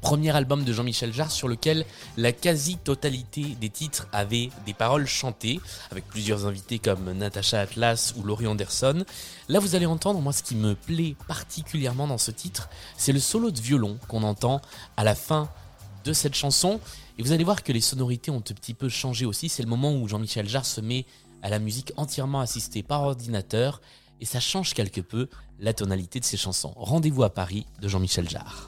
[0.00, 1.84] premier album de Jean-Michel Jarre sur lequel
[2.16, 8.22] la quasi-totalité des titres avaient des paroles chantées, avec plusieurs invités comme Natasha Atlas ou
[8.22, 9.04] Laurie Anderson.
[9.48, 13.20] Là, vous allez entendre, moi, ce qui me plaît particulièrement dans ce titre, c'est le
[13.20, 14.60] solo de violon qu'on entend
[14.96, 15.48] à la fin
[16.04, 16.80] de cette chanson.
[17.18, 19.48] Et vous allez voir que les sonorités ont un petit peu changé aussi.
[19.48, 21.04] C'est le moment où Jean-Michel Jarre se met
[21.42, 23.80] à la musique entièrement assistée par ordinateur.
[24.20, 25.28] Et ça change quelque peu
[25.60, 26.72] la tonalité de ses chansons.
[26.76, 28.67] Rendez-vous à Paris de Jean-Michel Jarre.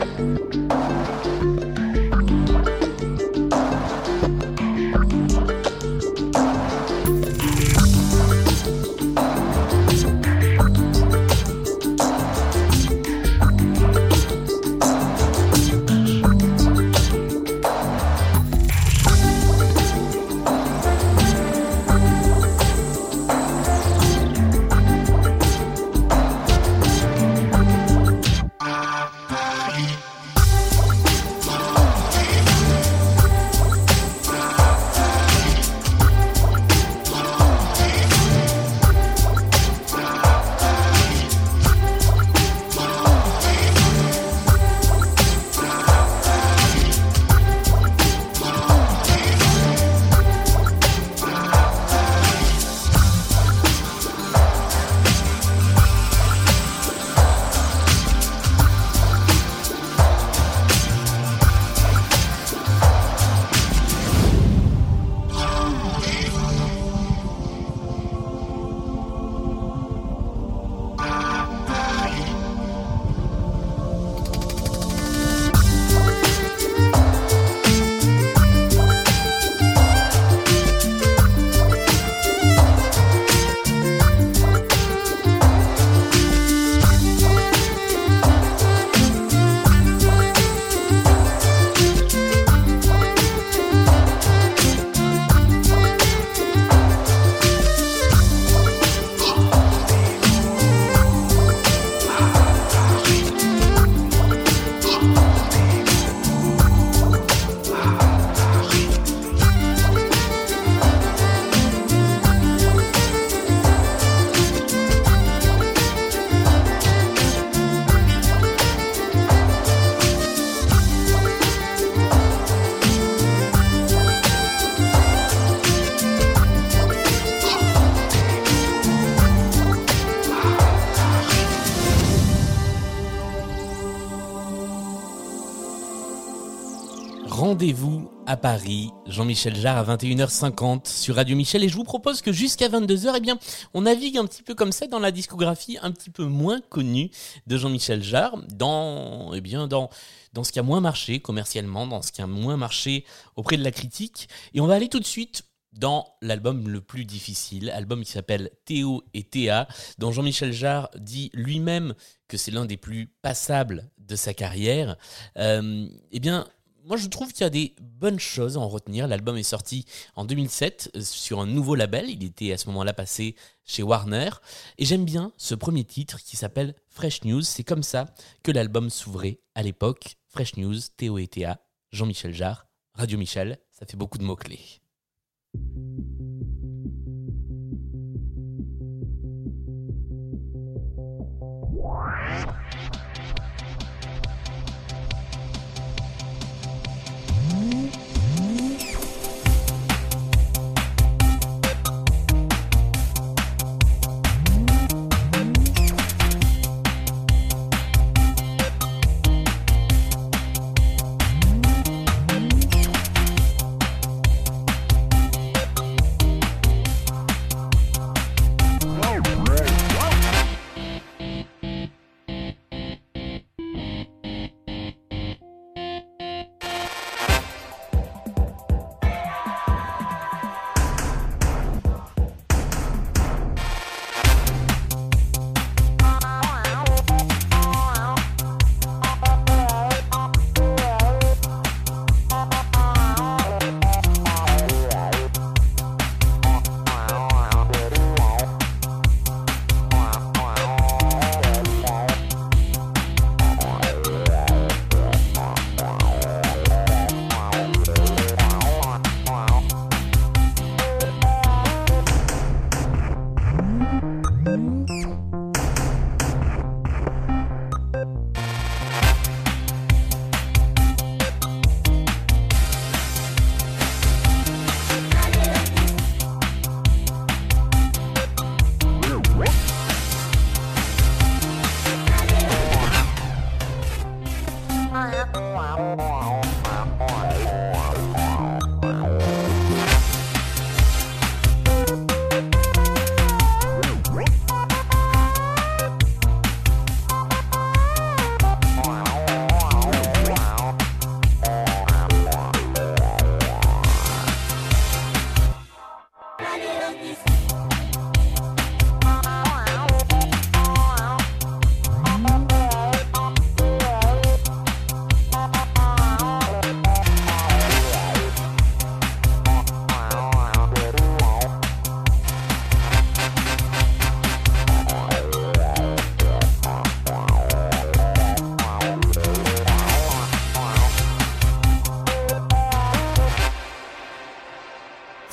[138.41, 143.13] Paris, Jean-Michel Jarre à 21h50 sur Radio Michel et je vous propose que jusqu'à 22h,
[143.17, 143.37] eh bien,
[143.75, 147.11] on navigue un petit peu comme ça dans la discographie un petit peu moins connue
[147.45, 149.91] de Jean-Michel Jarre, dans, eh bien, dans,
[150.33, 153.63] dans ce qui a moins marché commercialement, dans ce qui a moins marché auprès de
[153.63, 154.27] la critique.
[154.55, 158.49] Et on va aller tout de suite dans l'album le plus difficile, album qui s'appelle
[158.65, 159.67] Théo et Théa,
[159.99, 161.93] dont Jean-Michel Jarre dit lui-même
[162.27, 164.97] que c'est l'un des plus passables de sa carrière.
[165.37, 166.47] Euh, eh bien,
[166.85, 169.07] moi je trouve qu'il y a des bonnes choses à en retenir.
[169.07, 172.09] L'album est sorti en 2007 euh, sur un nouveau label.
[172.09, 174.29] Il était à ce moment-là passé chez Warner.
[174.77, 177.41] Et j'aime bien ce premier titre qui s'appelle Fresh News.
[177.41, 178.13] C'est comme ça
[178.43, 180.17] que l'album s'ouvrait à l'époque.
[180.27, 181.59] Fresh News, Théo et Théa,
[181.91, 183.59] Jean-Michel Jarre, Radio Michel.
[183.71, 184.81] Ça fait beaucoup de mots-clés.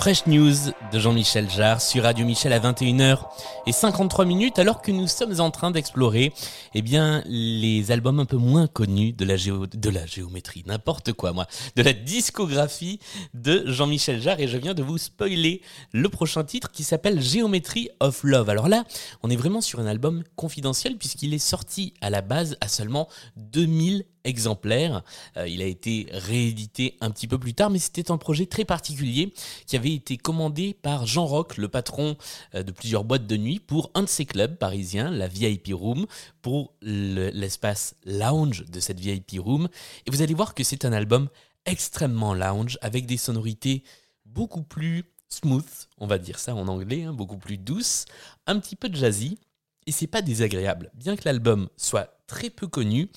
[0.09, 3.19] Fresh News de Jean-Michel Jarre sur Radio Michel à 21h
[3.67, 6.33] et 53 minutes alors que nous sommes en train d'explorer
[6.75, 11.33] eh bien les albums un peu moins connus de la de la géométrie n'importe quoi
[11.33, 11.47] moi
[11.77, 12.99] de la discographie
[13.35, 15.63] de Jean-Michel Jarre et je viens de vous spoiler
[15.93, 18.51] le prochain titre qui s'appelle Geometry of Love.
[18.51, 18.85] Alors là,
[19.23, 23.09] on est vraiment sur un album confidentiel puisqu'il est sorti à la base à seulement
[23.37, 25.03] 2000 exemplaire.
[25.37, 28.65] Euh, il a été réédité un petit peu plus tard, mais c'était un projet très
[28.65, 29.33] particulier
[29.67, 32.17] qui avait été commandé par Jean Roch, le patron
[32.55, 36.07] euh, de plusieurs boîtes de nuit, pour un de ses clubs parisiens, la VIP Room,
[36.43, 39.69] pour l'espace lounge de cette VIP Room.
[40.07, 41.29] Et vous allez voir que c'est un album
[41.65, 43.85] extrêmement lounge, avec des sonorités
[44.25, 48.07] beaucoup plus smooth, on va dire ça en anglais, hein, beaucoup plus douces,
[48.47, 49.39] un petit peu de jazzy.
[49.87, 50.91] Et c'est pas désagréable.
[50.95, 53.11] Bien que l'album soit très peu connu,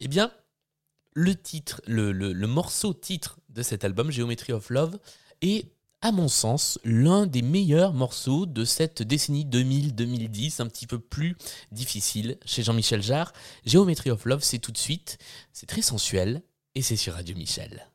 [0.00, 0.30] eh bien,
[1.14, 4.98] le titre, le, morceau titre de cet album, Geometry of Love,
[5.40, 10.98] est à mon sens, l'un des meilleurs morceaux de cette décennie 2000-2010, un petit peu
[10.98, 11.36] plus
[11.72, 13.32] difficile chez Jean-Michel Jarre.
[13.66, 15.18] Geometry of Love, c'est tout de suite,
[15.52, 16.42] c'est très sensuel,
[16.74, 17.88] et c'est sur Radio Michel.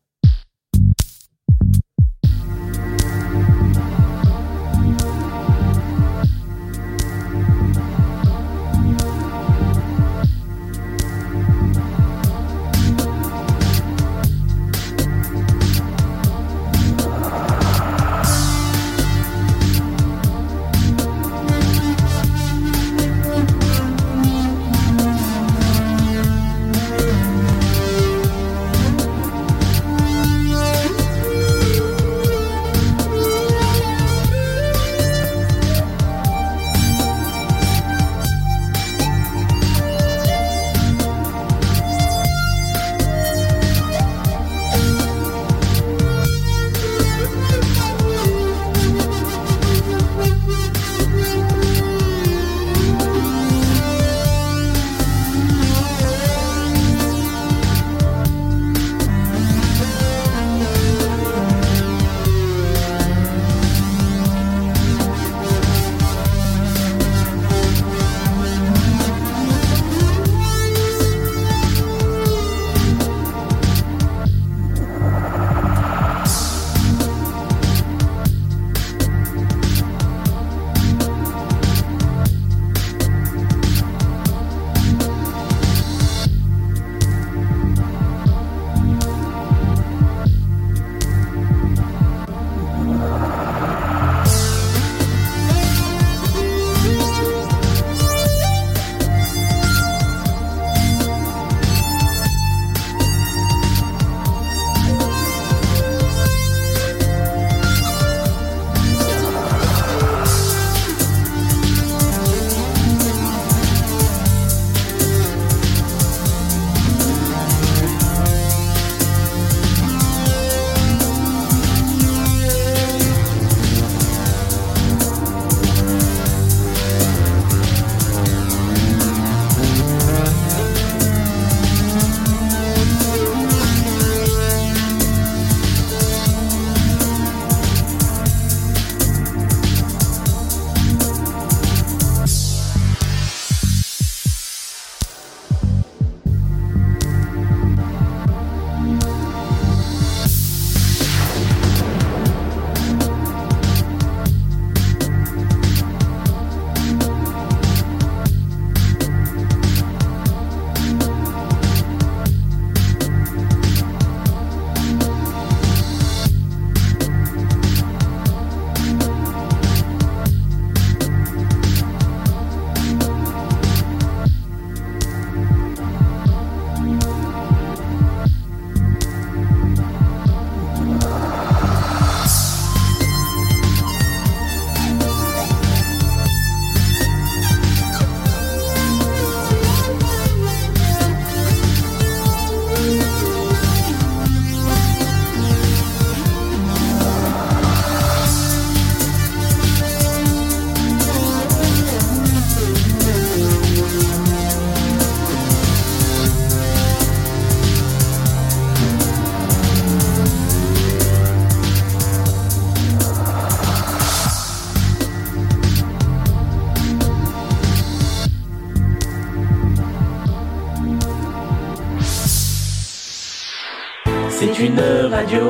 [224.65, 224.79] Une
[225.11, 225.49] radio,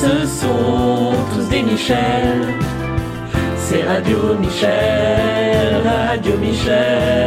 [0.00, 2.54] ce sont tous des Michel.
[3.56, 7.25] C'est Radio Michel, Radio Michel.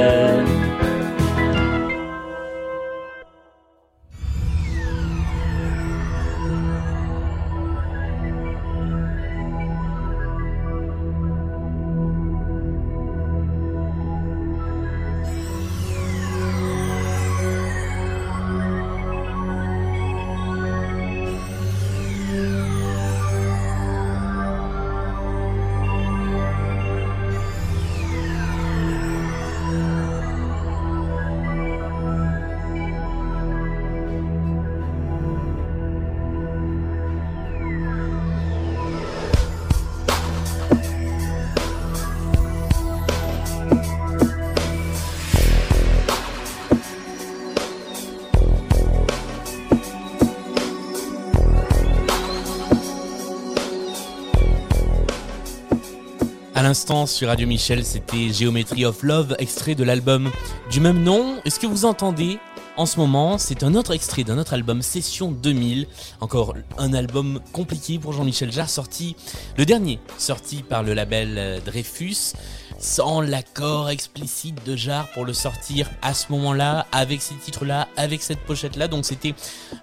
[56.70, 60.30] L'instant sur Radio Michel, c'était Geometry of Love, extrait de l'album
[60.70, 61.42] du même nom.
[61.44, 62.38] Et ce que vous entendez
[62.78, 65.88] en ce moment, c'est un autre extrait d'un autre album, Session 2000.
[66.22, 69.16] Encore un album compliqué pour Jean-Michel Jarre, sorti,
[69.58, 72.36] le dernier, sorti par le label euh, Dreyfus,
[72.78, 78.22] sans l'accord explicite de Jarre pour le sortir à ce moment-là, avec ces titres-là, avec
[78.22, 78.88] cette pochette-là.
[78.88, 79.34] Donc c'était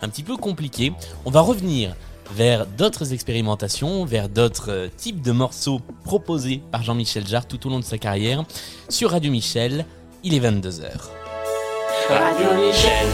[0.03, 0.93] un petit peu compliqué.
[1.25, 1.97] On va revenir
[2.33, 7.71] vers d'autres expérimentations, vers d'autres euh, types de morceaux proposés par Jean-Michel Jarre tout au
[7.71, 8.45] long de sa carrière.
[8.89, 9.85] Sur Radio Michel,
[10.25, 10.91] il est 22h.
[12.09, 13.07] Radio Michel.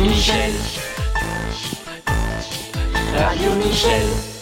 [0.00, 0.52] Michel.
[3.16, 4.33] Radio Michel.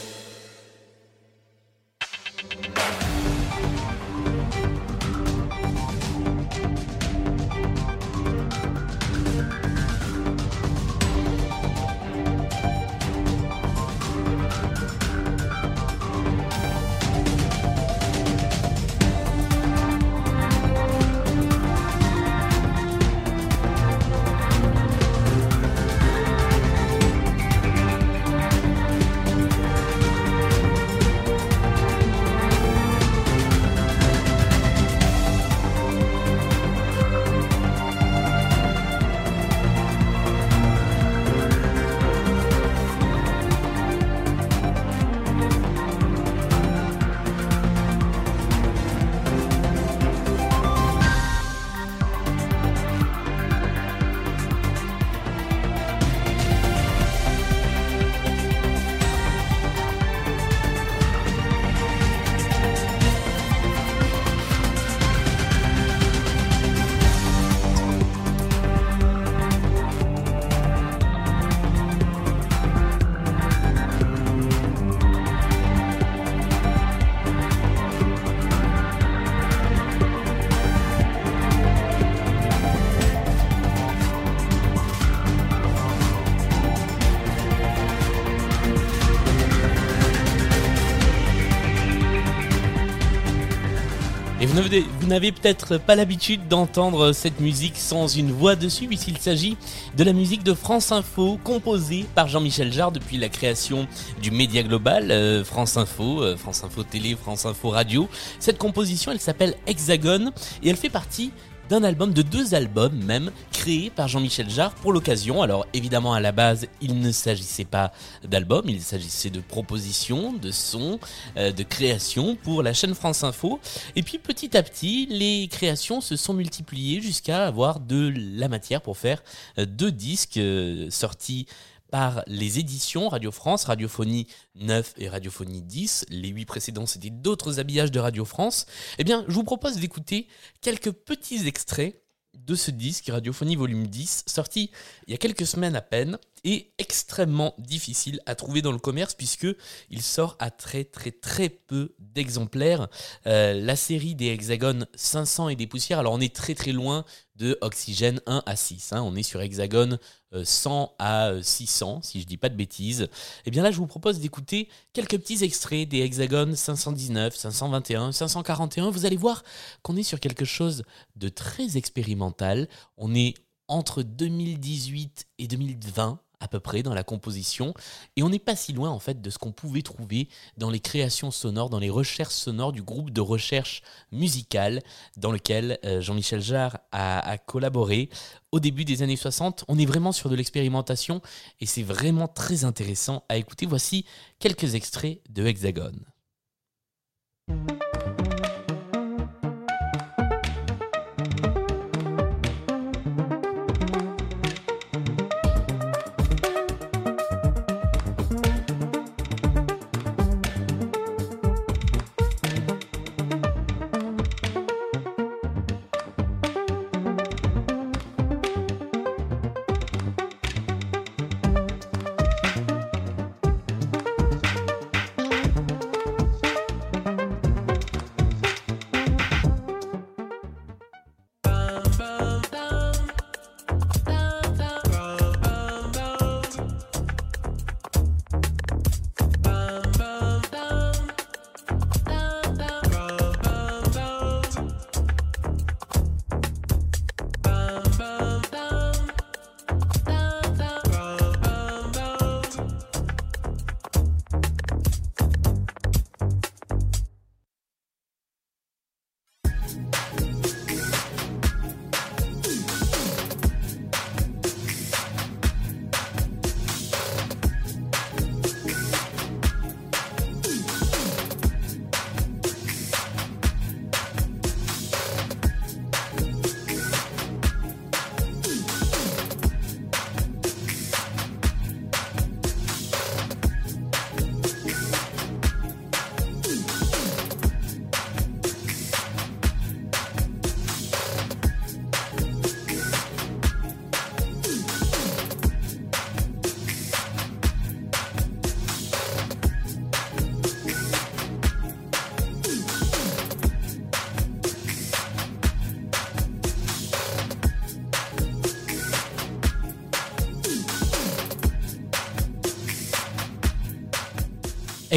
[95.03, 99.57] Vous n'avez, peut-être pas l'habitude d'entendre cette musique sans une voix dessus, puisqu'il s'agit
[99.97, 103.89] de la musique de France Info, composée par Jean-Michel Jarre depuis la création
[104.23, 108.09] du Média Global, euh, France Info, euh, France Info Télé, France Info Radio.
[108.39, 110.31] Cette composition, elle s'appelle Hexagone,
[110.63, 111.33] et elle fait partie
[111.73, 115.41] d'un album, de deux albums même, créés par Jean-Michel Jarre pour l'occasion.
[115.41, 117.93] Alors évidemment à la base, il ne s'agissait pas
[118.29, 121.01] d'album, il s'agissait de propositions, de sons,
[121.39, 123.59] euh, de créations pour la chaîne France Info.
[123.97, 128.83] Et puis petit à petit, les créations se sont multipliées jusqu'à avoir de la matière
[128.83, 129.23] pour faire
[129.57, 131.47] euh, deux disques euh, sortis
[131.93, 136.07] par les éditions Radio France, Radiophonie 9 et Radiophonie 10.
[136.09, 138.65] Les huit précédents, c'était d'autres habillages de Radio France.
[138.97, 140.27] Eh bien, je vous propose d'écouter
[140.63, 142.03] quelques petits extraits
[142.35, 144.71] de ce disque, Radiophonie volume 10, sorti
[145.07, 149.15] il y a quelques semaines à peine, et extrêmement difficile à trouver dans le commerce
[149.15, 149.47] puisque
[149.91, 152.89] il sort à très très très peu d'exemplaires.
[153.27, 157.05] Euh, la série des hexagones 500 et des poussières, alors on est très très loin
[157.37, 158.93] de Oxygène 1 à 6.
[158.93, 159.03] hein.
[159.03, 159.99] On est sur hexagone
[160.45, 163.09] 100 à euh, 600, si je dis pas de bêtises.
[163.47, 168.91] Et bien là, je vous propose d'écouter quelques petits extraits des hexagones 519, 521, 541.
[168.91, 169.45] Vous allez voir
[169.83, 170.85] qu'on est sur quelque chose
[171.17, 172.69] de très expérimental.
[172.97, 173.35] On est
[173.69, 177.75] entre 2018 et 2020 à peu près dans la composition.
[178.17, 180.81] Et on n'est pas si loin en fait de ce qu'on pouvait trouver dans les
[180.81, 184.83] créations sonores, dans les recherches sonores du groupe de recherche musicale
[185.17, 188.09] dans lequel euh, Jean-Michel Jarre a, collaboré
[188.51, 189.65] au début des années 60.
[189.69, 191.23] On est vraiment sur de l'expérimentation
[191.61, 193.67] et c'est vraiment très intéressant à écouter.
[193.67, 194.05] Voici
[194.39, 196.05] quelques extraits de Hexagone.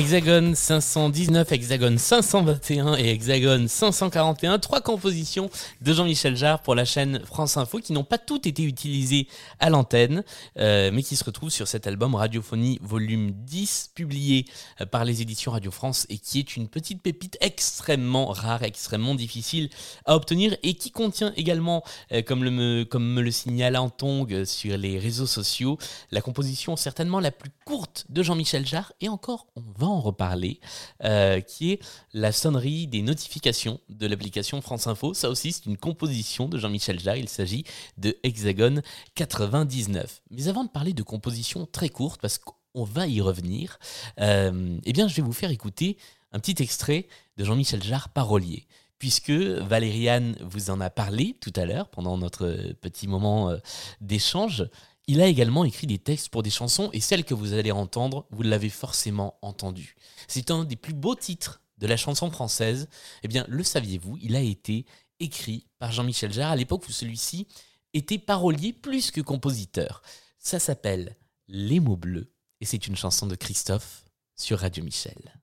[0.06, 5.50] Hexagone 519, Hexagone 521 et Hexagone 541, trois compositions
[5.82, 9.28] de Jean-Michel Jarre pour la chaîne France Info qui n'ont pas toutes été utilisées
[9.60, 10.24] à l'antenne,
[10.60, 14.46] euh, mais qui se retrouvent sur cet album Radiophonie volume 10, publié
[14.80, 19.16] euh, par les éditions Radio France et qui est une petite pépite extrêmement rare, extrêmement
[19.16, 19.72] difficile
[20.06, 25.26] à obtenir et qui contient également, euh, comme, me, le signale Antong sur les réseaux
[25.26, 25.80] sociaux,
[26.12, 30.60] la composition certainement la plus courte de Jean-Michel Jarre et encore on va reparler,
[31.04, 31.80] euh, qui est
[32.14, 35.14] la sonnerie des notifications de l'application France Info.
[35.14, 37.18] Ça aussi, c'est une composition de Jean-Michel Jarre.
[37.18, 37.64] Il s'agit
[37.98, 38.82] de Hexagone
[39.16, 40.22] 99.
[40.32, 43.80] Mais avant de parler de composition très courte, parce qu'on va y revenir,
[44.20, 45.98] euh, eh bien, je vais vous faire écouter
[46.32, 48.68] un petit extrait de Jean-Michel Jarre, parolier
[49.00, 53.58] puisque Valériane vous en a parlé tout à l'heure pendant notre petit moment euh,
[54.02, 54.68] d'échange.
[55.08, 58.26] Il a également écrit des textes pour des chansons et celle que vous allez entendre,
[58.32, 59.96] vous l'avez forcément entendue.
[60.28, 62.90] C'est un des plus beaux titres de la chanson française.
[63.22, 64.86] Eh bien, le saviez-vous, il a été
[65.20, 67.48] écrit par Jean-Michel Jarre à l'époque où celui-ci
[67.94, 70.02] était parolier plus que compositeur.
[70.40, 71.16] Ça s'appelle
[71.48, 75.40] Les mots bleus et c'est une chanson de Christophe sur Radio Michel.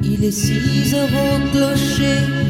[0.00, 2.47] Il est six heures au clocher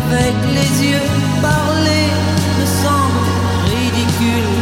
[0.00, 1.08] avec les yeux.
[1.40, 2.08] Parler
[2.58, 3.28] me semble
[3.72, 4.52] ridicule.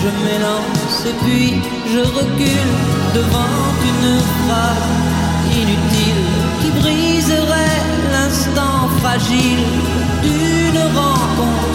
[0.00, 1.50] Je m'élance et puis
[1.92, 2.72] je recule
[3.18, 3.60] devant
[3.90, 4.90] une phrase
[5.62, 6.24] inutile
[6.60, 7.82] qui briserait
[8.12, 9.64] l'instant fragile
[10.22, 11.72] d'une rencontre.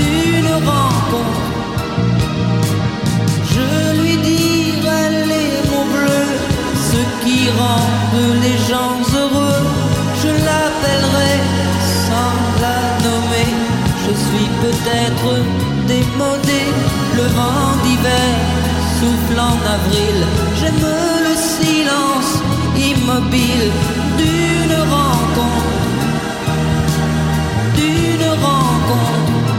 [0.00, 1.44] D'une rencontre.
[3.54, 5.50] Je lui dirai les
[6.90, 8.89] ce qui rendent les gens
[10.80, 11.34] l'appellerai
[12.06, 13.50] sans la nommer.
[14.04, 15.30] Je suis peut-être
[15.86, 16.62] démodé,
[17.16, 18.32] le vent d'hiver
[18.98, 20.18] souffle en avril.
[20.58, 20.86] J'aime
[21.26, 22.32] le silence
[22.76, 23.70] immobile
[24.18, 25.74] d'une rencontre,
[27.76, 29.50] d'une rencontre.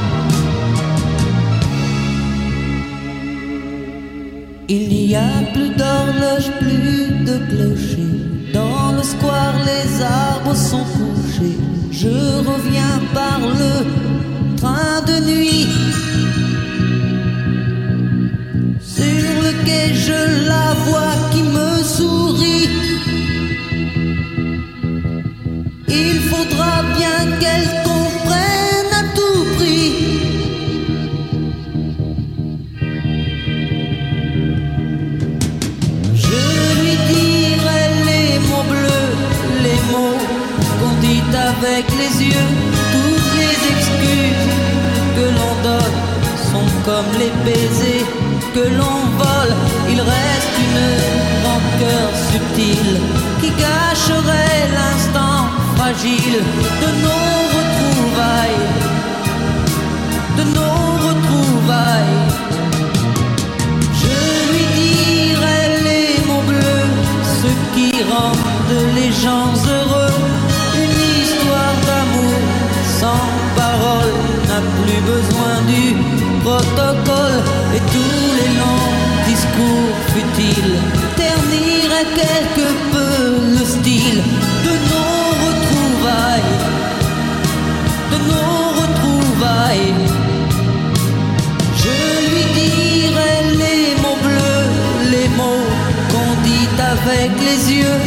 [4.70, 8.12] Il n'y a plus d'horloge, plus de clocher.
[8.54, 11.11] Dans le square, les arbres sont couchés.
[12.02, 13.01] Je reviens
[46.86, 48.06] comme les baisers
[48.54, 49.56] que l'on vole.
[49.90, 50.84] Il reste une
[51.46, 53.00] rancœur subtile
[53.42, 55.42] qui gâcherait l'instant
[55.76, 56.40] fragile
[56.84, 58.64] de nos retrouvailles.
[60.38, 62.20] De nos retrouvailles.
[64.02, 64.18] Je
[64.52, 66.90] lui dirai les mots bleus,
[67.42, 70.16] ce qui rendent les gens heureux.
[70.84, 72.40] Une histoire d'amour
[73.00, 73.26] sans
[73.56, 74.16] parole
[74.48, 77.40] n'a plus besoin du protocole
[77.76, 78.92] et tous les longs
[79.28, 80.76] discours futiles
[81.16, 83.14] terniraient quelque peu
[83.58, 84.22] le style
[84.66, 86.54] de nos retrouvailles.
[88.12, 89.94] De nos retrouvailles.
[91.84, 91.98] Je
[92.30, 94.68] lui dirai les mots bleus,
[95.14, 95.68] les mots
[96.12, 98.00] qu'on dit avec les yeux.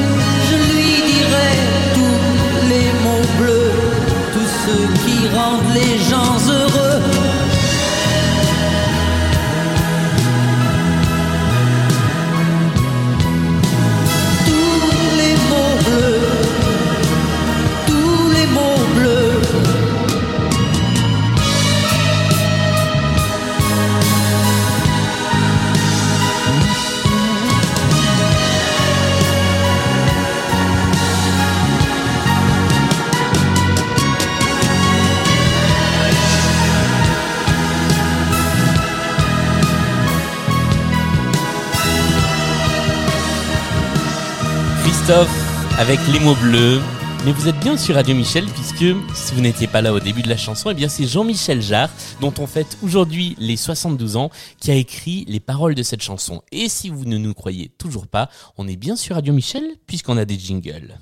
[0.48, 1.52] Je lui dirai
[1.97, 3.73] tous les mots bleus,
[4.35, 6.93] tous ceux qui rendent les gens heureux.
[45.76, 46.81] Avec les mots bleus.
[47.26, 50.22] Mais vous êtes bien sur Radio Michel puisque si vous n'étiez pas là au début
[50.22, 51.90] de la chanson, eh bien c'est Jean-Michel Jarre
[52.22, 56.40] dont on fête aujourd'hui les 72 ans qui a écrit les paroles de cette chanson.
[56.52, 60.16] Et si vous ne nous croyez toujours pas, on est bien sur Radio Michel puisqu'on
[60.16, 60.98] a des jingles.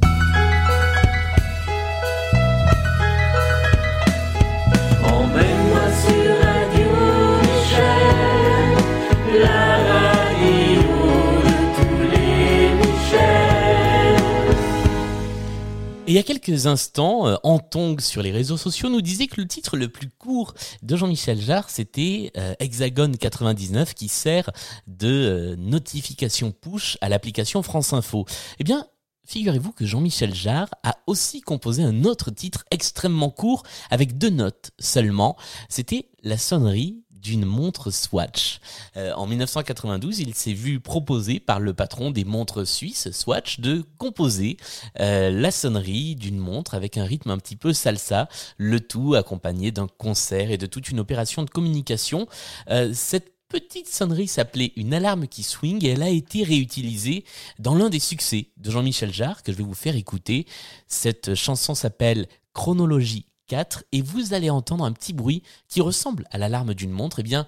[16.13, 19.47] Il y a quelques instants, euh, Antong sur les réseaux sociaux nous disait que le
[19.47, 20.53] titre le plus court
[20.83, 24.51] de Jean-Michel Jarre, c'était euh, Hexagone 99 qui sert
[24.87, 28.27] de euh, notification push à l'application France Info.
[28.59, 28.87] Eh bien,
[29.25, 34.73] figurez-vous que Jean-Michel Jarre a aussi composé un autre titre extrêmement court avec deux notes
[34.79, 35.39] seulement.
[35.71, 38.61] C'était la sonnerie d'une montre Swatch.
[38.97, 43.85] Euh, en 1992, il s'est vu proposer par le patron des montres suisses Swatch de
[43.97, 44.57] composer
[45.01, 48.29] euh, la sonnerie d'une montre avec un rythme un petit peu salsa,
[48.59, 52.27] le tout accompagné d'un concert et de toute une opération de communication.
[52.69, 57.25] Euh, cette petite sonnerie s'appelait une alarme qui swing et elle a été réutilisée
[57.59, 60.47] dans l'un des succès de Jean-Michel Jarre que je vais vous faire écouter.
[60.89, 66.39] Cette chanson s'appelle Chronologie 4 et vous allez entendre un petit bruit qui ressemble à
[66.39, 67.21] l'alarme d'une montre.
[67.21, 67.47] Eh bien,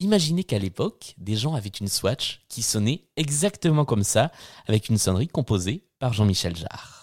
[0.00, 4.30] imaginez qu'à l'époque, des gens avaient une Swatch qui sonnait exactement comme ça
[4.66, 6.95] avec une sonnerie composée par Jean-Michel Jarre.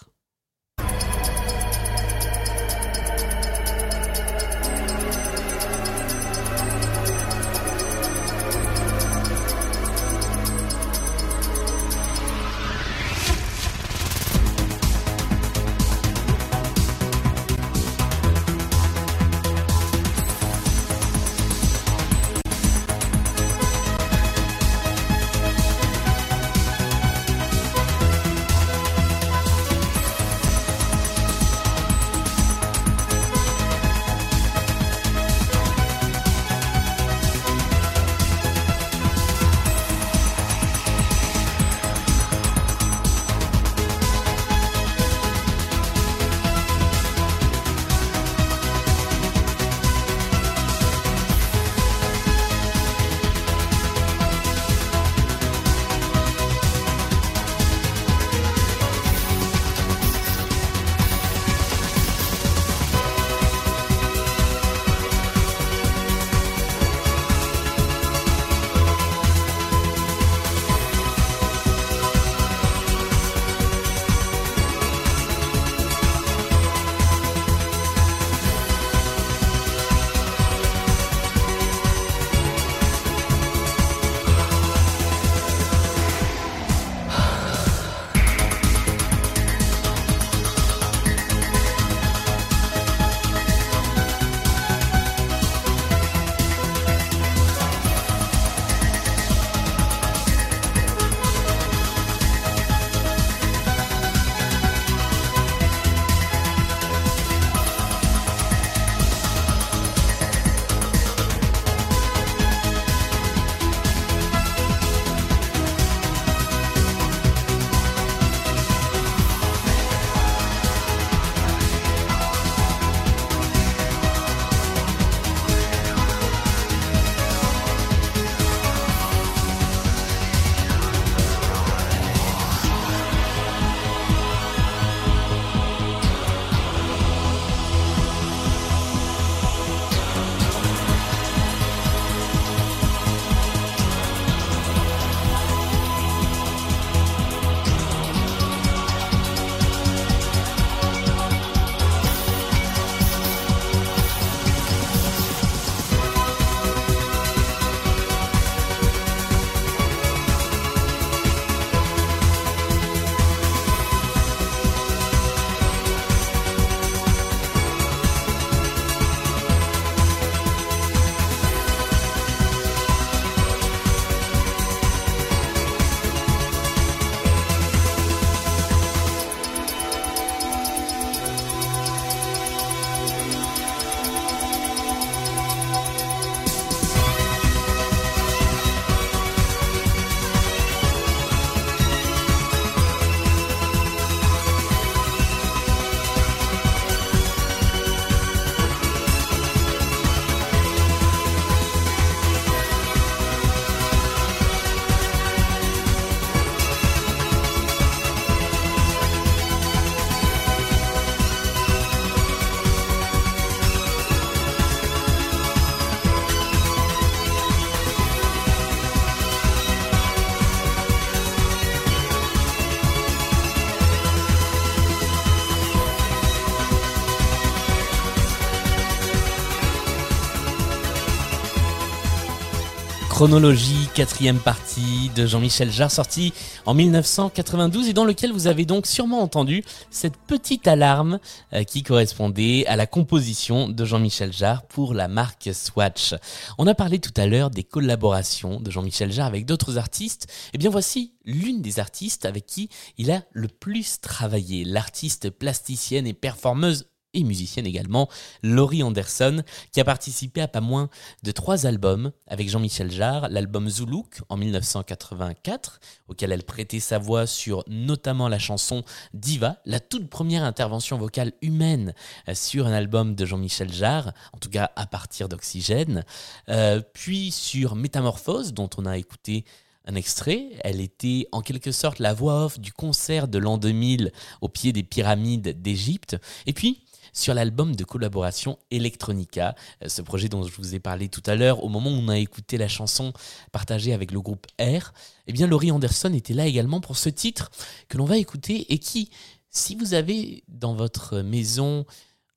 [233.24, 236.34] Chronologie, quatrième partie de Jean-Michel Jarre, sorti
[236.66, 241.18] en 1992 et dans lequel vous avez donc sûrement entendu cette petite alarme
[241.54, 246.14] euh, qui correspondait à la composition de Jean-Michel Jarre pour la marque Swatch.
[246.58, 250.26] On a parlé tout à l'heure des collaborations de Jean-Michel Jarre avec d'autres artistes.
[250.52, 252.68] Et bien voici l'une des artistes avec qui
[252.98, 258.08] il a le plus travaillé, l'artiste plasticienne et performeuse et musicienne également,
[258.42, 259.42] Laurie Anderson,
[259.72, 260.88] qui a participé à pas moins
[261.22, 267.26] de trois albums avec Jean-Michel Jarre, l'album Zoulouk en 1984, auquel elle prêtait sa voix
[267.26, 268.82] sur notamment la chanson
[269.12, 271.94] Diva, la toute première intervention vocale humaine
[272.28, 276.04] euh, sur un album de Jean-Michel Jarre, en tout cas à partir d'Oxygène,
[276.48, 279.44] Euh, puis sur Métamorphose, dont on a écouté
[279.86, 280.50] un extrait.
[280.60, 284.72] Elle était en quelque sorte la voix off du concert de l'an 2000 au pied
[284.72, 286.16] des pyramides d'Égypte.
[286.46, 286.83] Et puis,
[287.14, 291.34] sur l'album de collaboration Electronica, euh, ce projet dont je vous ai parlé tout à
[291.34, 293.14] l'heure, au moment où on a écouté la chanson
[293.52, 294.92] partagée avec le groupe R,
[295.26, 297.50] eh bien Laurie Anderson était là également pour ce titre
[297.88, 299.10] que l'on va écouter et qui,
[299.48, 301.86] si vous avez dans votre maison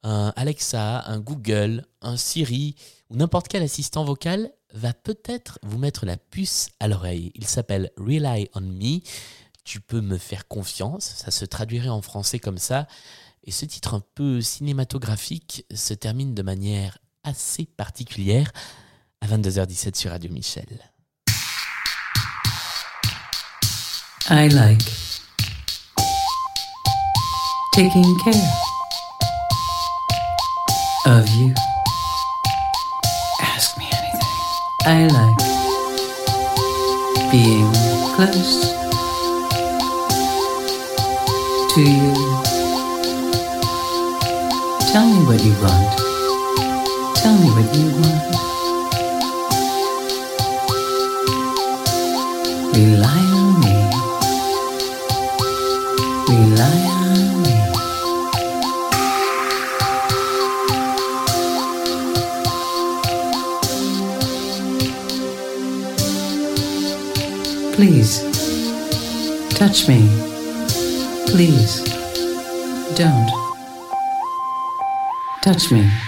[0.03, 2.75] un Alexa, un Google, un Siri
[3.09, 7.31] ou n'importe quel assistant vocal, va peut-être vous mettre la puce à l'oreille.
[7.35, 8.99] Il s'appelle Rely on Me.
[9.63, 11.03] Tu peux me faire confiance.
[11.17, 12.87] Ça se traduirait en français comme ça.
[13.47, 18.51] Et ce titre un peu cinématographique se termine de manière assez particulière
[19.21, 20.67] à 22h17 sur Radio Michel.
[24.29, 24.83] I like
[27.73, 28.33] taking care
[31.05, 31.53] of you.
[33.39, 34.19] Ask me anything.
[34.85, 35.37] I like
[37.31, 37.71] being
[38.17, 38.73] close
[41.73, 42.46] to you.
[44.97, 45.85] Tell me what you want.
[47.17, 48.21] Tell me what you want.
[52.75, 53.73] Rely on me.
[56.33, 57.11] Rely on
[57.43, 57.55] me.
[67.75, 68.11] Please,
[69.53, 69.99] touch me.
[71.27, 71.83] Please,
[72.95, 73.36] don't
[75.47, 76.06] touch me.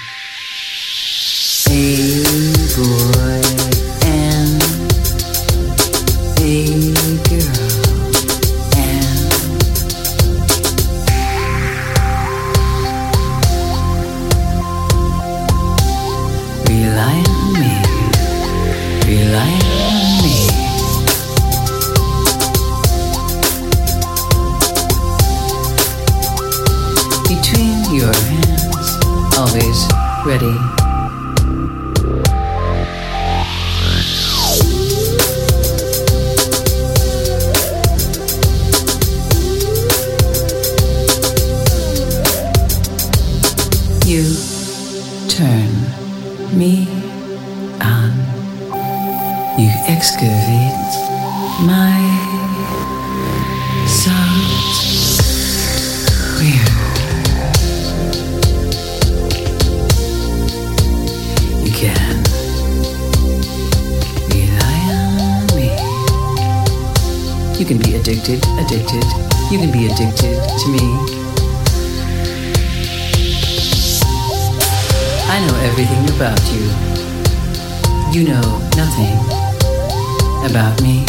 [80.50, 81.06] About me.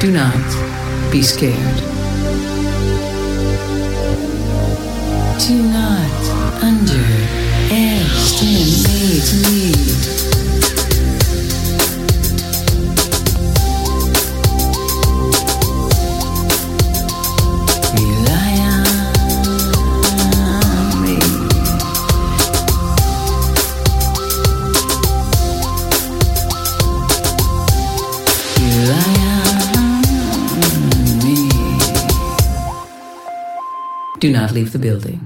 [0.00, 0.34] Do not
[1.12, 1.76] be scared.
[5.38, 6.10] Do not
[6.62, 9.99] underestimate me.
[34.20, 35.18] Do not leave the building.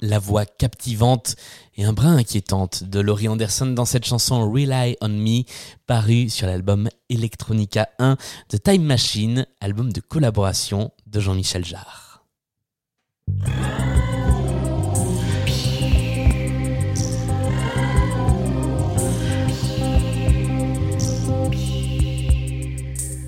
[0.00, 1.34] la voix captivante
[1.76, 5.44] et un brin inquiétante de Laurie Anderson dans cette chanson Rely on Me,
[5.86, 8.16] parue sur l'album Electronica 1
[8.50, 12.24] de Time Machine, album de collaboration de Jean-Michel Jarre.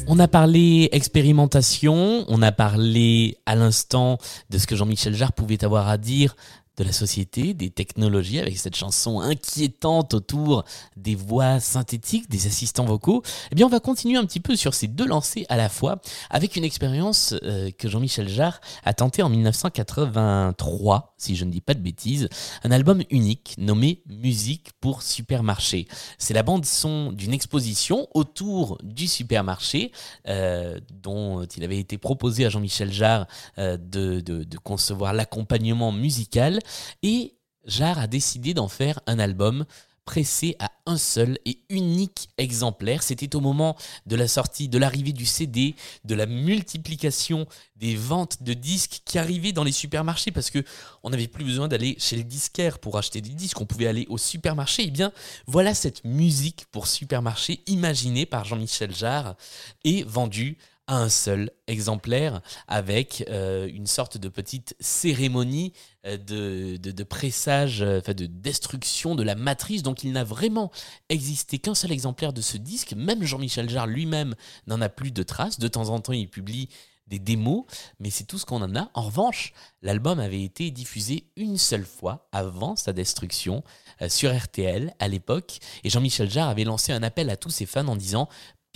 [0.08, 4.18] On a parlé expérimentation, on a parlé à l'instant
[4.50, 6.36] de ce que Jean-Michel Jarre pouvait avoir à dire
[6.76, 10.64] de la société, des technologies, avec cette chanson inquiétante autour
[10.96, 14.74] des voix synthétiques, des assistants vocaux, eh bien on va continuer un petit peu sur
[14.74, 16.00] ces deux lancers à la fois,
[16.30, 21.60] avec une expérience euh, que Jean-Michel Jarre a tenté en 1983, si je ne dis
[21.60, 22.28] pas de bêtises,
[22.62, 25.88] un album unique nommé Musique pour supermarché.
[26.18, 29.92] C'est la bande son d'une exposition autour du supermarché,
[30.28, 33.26] euh, dont il avait été proposé à Jean-Michel Jarre
[33.58, 36.60] euh, de concevoir l'accompagnement musical,
[37.02, 37.34] et
[37.64, 39.64] Jarre a décidé d'en faire un album
[40.06, 43.02] pressé à un seul et unique exemplaire.
[43.02, 43.76] C'était au moment
[44.06, 45.74] de la sortie, de l'arrivée du CD,
[46.04, 50.64] de la multiplication des ventes de disques qui arrivaient dans les supermarchés parce que
[51.02, 54.06] on n'avait plus besoin d'aller chez le disquaire pour acheter des disques, on pouvait aller
[54.08, 54.84] au supermarché.
[54.84, 55.12] Et bien,
[55.46, 59.34] voilà cette musique pour supermarché imaginée par Jean-Michel Jarre
[59.82, 60.56] et vendue
[60.88, 65.72] un seul exemplaire avec euh, une sorte de petite cérémonie
[66.06, 69.82] euh, de, de, pressage, euh, enfin de destruction de la matrice.
[69.82, 70.70] Donc il n'a vraiment
[71.08, 72.94] existé qu'un seul exemplaire de ce disque.
[72.94, 74.34] Même Jean-Michel Jarre lui-même
[74.66, 75.58] n'en a plus de traces.
[75.58, 76.68] De temps en temps, il publie
[77.08, 77.64] des démos,
[78.00, 78.90] mais c'est tout ce qu'on en a.
[78.94, 79.52] En revanche,
[79.82, 83.62] l'album avait été diffusé une seule fois avant sa destruction
[84.08, 87.86] sur RTL à l'époque, et Jean-Michel Jarre avait lancé un appel à tous ses fans
[87.86, 88.28] en disant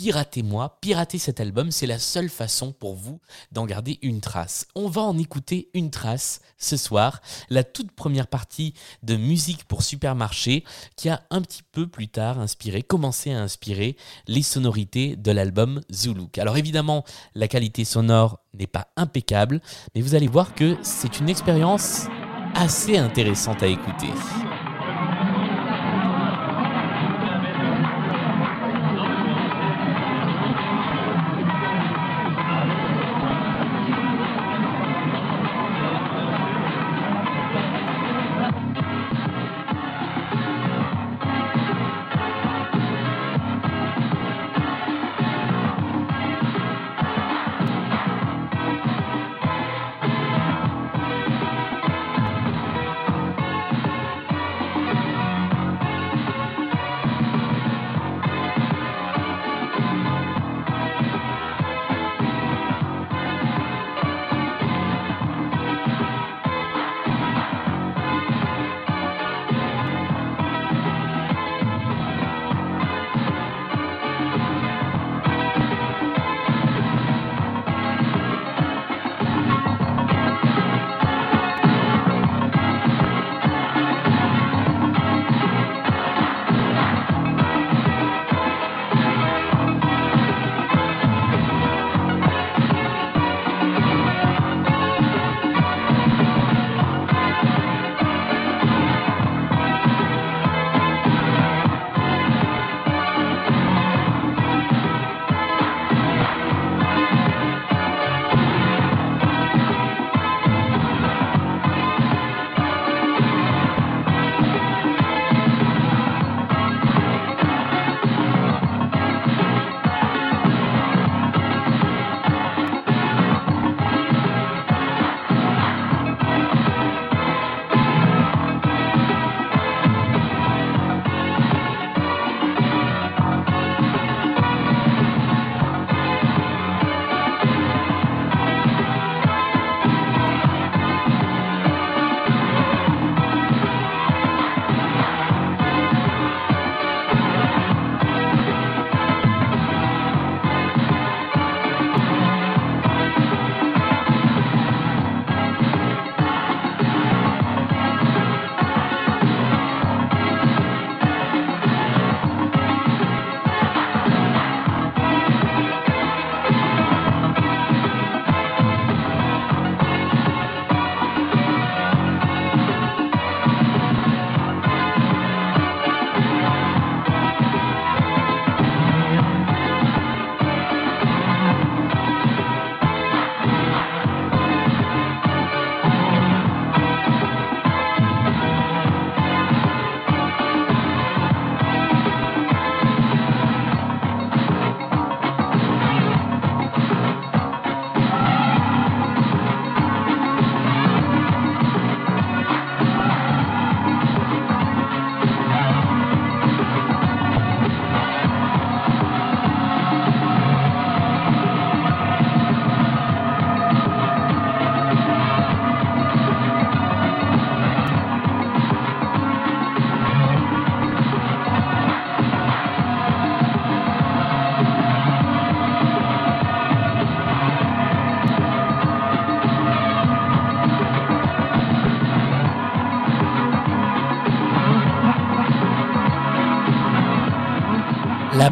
[0.03, 3.21] Piratez-moi, piratez cet album, c'est la seule façon pour vous
[3.53, 4.67] d'en garder une trace.
[4.75, 7.21] On va en écouter une trace ce soir,
[7.51, 8.73] la toute première partie
[9.03, 10.65] de musique pour supermarché
[10.97, 13.95] qui a un petit peu plus tard inspiré, commencé à inspirer
[14.27, 16.39] les sonorités de l'album Zuluk.
[16.39, 17.05] Alors évidemment,
[17.35, 19.61] la qualité sonore n'est pas impeccable,
[19.95, 22.07] mais vous allez voir que c'est une expérience
[22.55, 24.09] assez intéressante à écouter.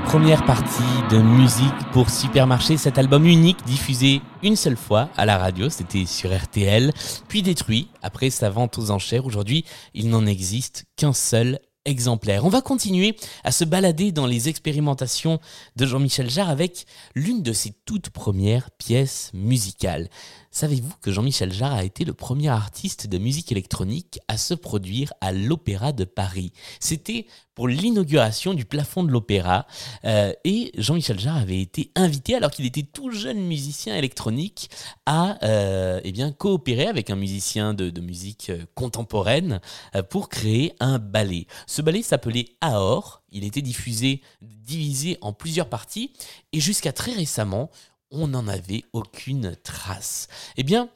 [0.09, 5.36] Première partie de musique pour Supermarché, cet album unique diffusé une seule fois à la
[5.36, 6.94] radio, c'était sur RTL,
[7.28, 9.26] puis détruit après sa vente aux enchères.
[9.26, 12.47] Aujourd'hui, il n'en existe qu'un seul exemplaire.
[12.47, 15.40] On va continuer à se balader dans les expérimentations
[15.76, 20.09] de Jean-Michel Jarre avec l'une de ses toutes premières pièces musicales.
[20.51, 25.12] Savez-vous que Jean-Michel Jarre a été le premier artiste de musique électronique à se produire
[25.20, 26.53] à l'Opéra de Paris?
[26.81, 29.66] C'était pour l'inauguration du plafond de l'Opéra
[30.05, 34.70] euh, et Jean-Michel Jarre avait été invité alors qu'il était tout jeune musicien électronique
[35.07, 39.61] à euh, eh bien coopérer avec un musicien de, musique euh, contemporaine
[40.09, 41.47] pour créer un ballet.
[41.66, 43.23] Ce ballet s'appelait Aor.
[43.33, 46.12] Il était diffusé, divisé en plusieurs parties
[46.53, 47.70] et jusqu'à très récemment,
[48.10, 50.28] on n'en avait aucune trace.
[50.56, 50.89] Eh bien,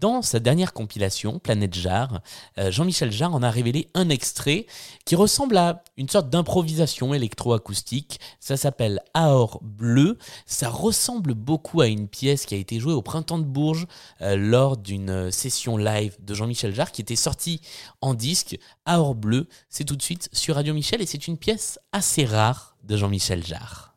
[0.00, 2.20] dans sa dernière compilation, Planète Jarre,
[2.58, 4.66] euh, Jean-Michel Jarre en a révélé un extrait
[5.04, 8.18] qui ressemble à une sorte d'improvisation électroacoustique.
[8.40, 10.18] Ça s'appelle Aor Bleu.
[10.46, 13.86] Ça ressemble beaucoup à une pièce qui a été jouée au Printemps de Bourges
[14.20, 17.60] euh, lors d'une session live de Jean-Michel Jarre qui était sortie
[18.00, 18.58] en disque.
[18.86, 22.76] Aor Bleu, c'est tout de suite sur Radio Michel et c'est une pièce assez rare
[22.82, 23.94] de Jean-Michel Jarre.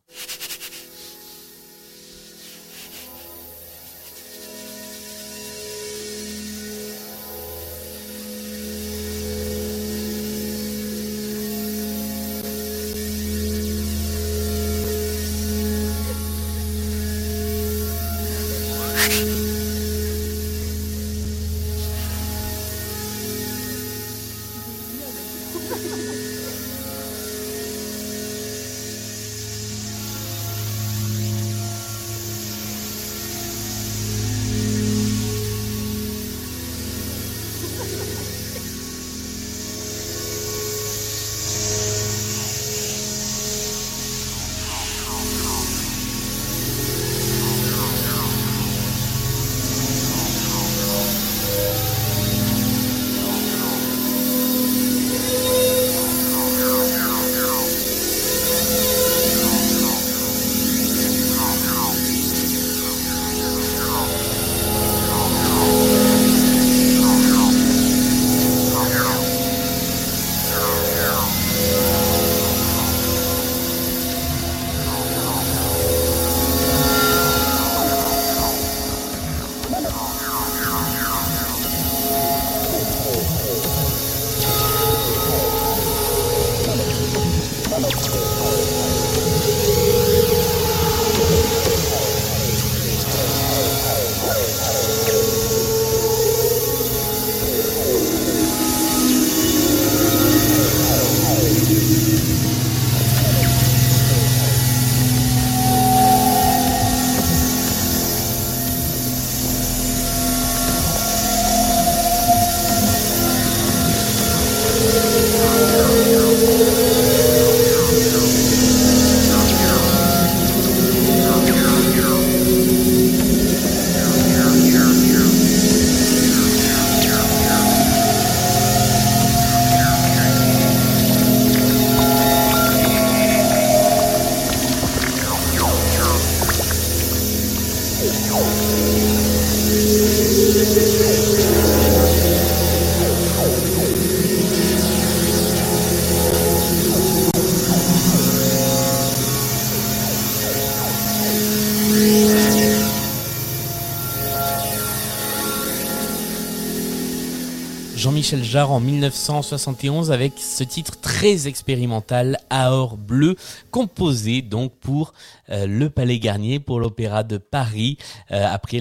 [158.07, 163.35] Jean-Michel Jarre en 1971 avec ce titre très expérimental Aor Bleu,
[163.69, 165.11] composé donc pour
[165.49, 167.97] euh, le Palais Garnier, pour l'Opéra de Paris,
[168.31, 168.77] euh, après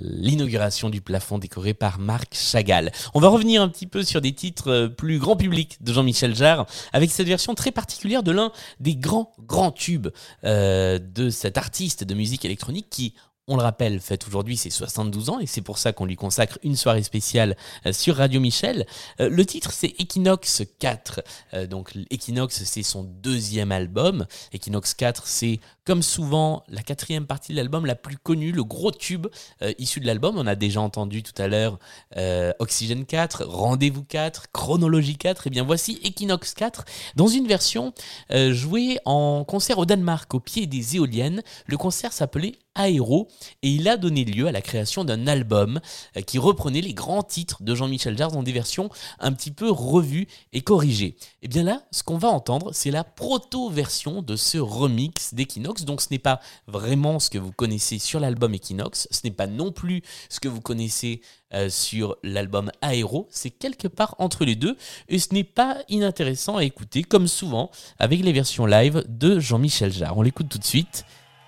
[0.00, 2.90] l'inauguration du plafond décoré par Marc Chagall.
[3.12, 6.34] On va revenir un petit peu sur des titres euh, plus grand public de Jean-Michel
[6.34, 6.64] Jarre,
[6.94, 8.50] avec cette version très particulière de l'un
[8.80, 10.08] des grands, grands tubes
[10.42, 13.12] de cet artiste de musique électronique qui
[13.48, 16.58] on le rappelle, fête aujourd'hui ses 72 ans et c'est pour ça qu'on lui consacre
[16.62, 17.56] une soirée spéciale
[17.86, 18.86] euh, sur Radio Michel.
[19.20, 21.22] Euh, le titre c'est Equinox 4.
[21.54, 24.26] Euh, donc Equinox c'est son deuxième album.
[24.52, 28.90] Equinox 4 c'est Comme souvent, la quatrième partie de l'album la plus connue, le gros
[28.90, 29.26] tube
[29.62, 30.36] euh, issu de l'album.
[30.36, 31.78] On a déjà entendu tout à l'heure
[32.18, 35.46] euh, Oxygène 4, Rendez-vous 4, Chronologie 4.
[35.46, 36.84] Et bien voici Equinox 4
[37.16, 37.94] dans une version
[38.32, 41.42] euh, jouée en concert au Danemark au pied des éoliennes.
[41.64, 43.28] Le concert s'appelait Aéro
[43.62, 45.80] et il a donné lieu à la création d'un album
[46.26, 48.88] qui reprenait les grands titres de Jean-Michel Jarre dans des versions
[49.18, 51.16] un petit peu revues et corrigées.
[51.42, 55.77] Et bien là, ce qu'on va entendre, c'est la proto-version de ce remix d'Equinox.
[55.84, 59.46] Donc ce n'est pas vraiment ce que vous connaissez sur l'album Equinox, ce n'est pas
[59.46, 61.20] non plus ce que vous connaissez
[61.54, 64.76] euh, sur l'album Aéro, c'est quelque part entre les deux
[65.08, 69.92] et ce n'est pas inintéressant à écouter comme souvent avec les versions live de Jean-Michel
[69.92, 70.16] Jarre.
[70.18, 71.04] On l'écoute tout de suite.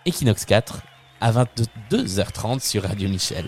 [0.07, 0.83] Equinox 4
[1.21, 3.45] à 22h30 sur Radio Michel.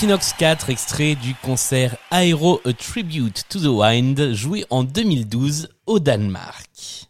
[0.00, 5.98] Equinox 4, extrait du concert Aero A Tribute to the Wind, joué en 2012 au
[5.98, 7.06] Danemark.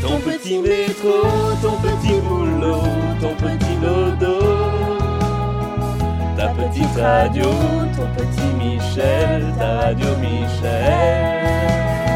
[0.00, 1.12] Ton petit métro,
[1.60, 2.80] ton petit boulot,
[3.20, 4.40] ton petit dodo,
[6.38, 7.44] ta petite radio,
[7.94, 12.07] ton petit Michel, ta radio Michel.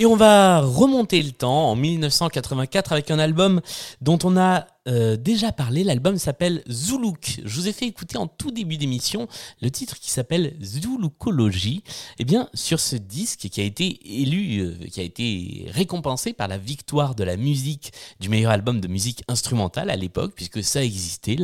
[0.00, 3.60] Et on va remonter le temps en 1984 avec un album
[4.00, 5.84] dont on a euh, déjà parlé.
[5.84, 7.42] L'album s'appelle Zoulouk.
[7.44, 9.28] Je vous ai fait écouter en tout début d'émission
[9.60, 11.84] le titre qui s'appelle Zouloukologie.
[12.18, 16.48] Eh bien, sur ce disque qui a été élu, euh, qui a été récompensé par
[16.48, 20.82] la victoire de la musique du meilleur album de musique instrumentale à l'époque, puisque ça
[20.82, 21.36] existait,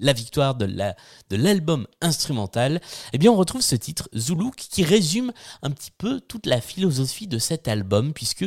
[0.00, 0.96] la victoire de la
[1.30, 2.80] de l'album instrumental,
[3.12, 5.32] eh bien on retrouve ce titre Zoulouk qui résume
[5.62, 8.46] un petit peu toute la philosophie de cet album puisque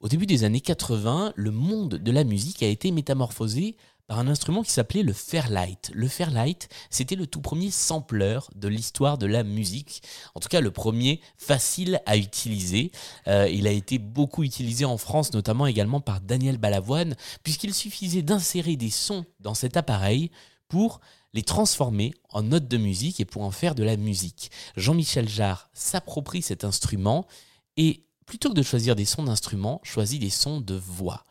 [0.00, 3.76] au début des années 80, le monde de la musique a été métamorphosé
[4.06, 5.90] par un instrument qui s'appelait le Fairlight.
[5.94, 10.02] Le Fairlight, c'était le tout premier sampler de l'histoire de la musique.
[10.34, 12.92] En tout cas, le premier facile à utiliser.
[13.28, 18.22] Euh, il a été beaucoup utilisé en France, notamment également par Daniel Balavoine, puisqu'il suffisait
[18.22, 20.30] d'insérer des sons dans cet appareil
[20.74, 21.00] pour
[21.34, 24.50] les transformer en notes de musique et pour en faire de la musique.
[24.76, 27.28] Jean-Michel Jarre s'approprie cet instrument
[27.76, 31.22] et plutôt que de choisir des sons d'instruments, choisit des sons de voix.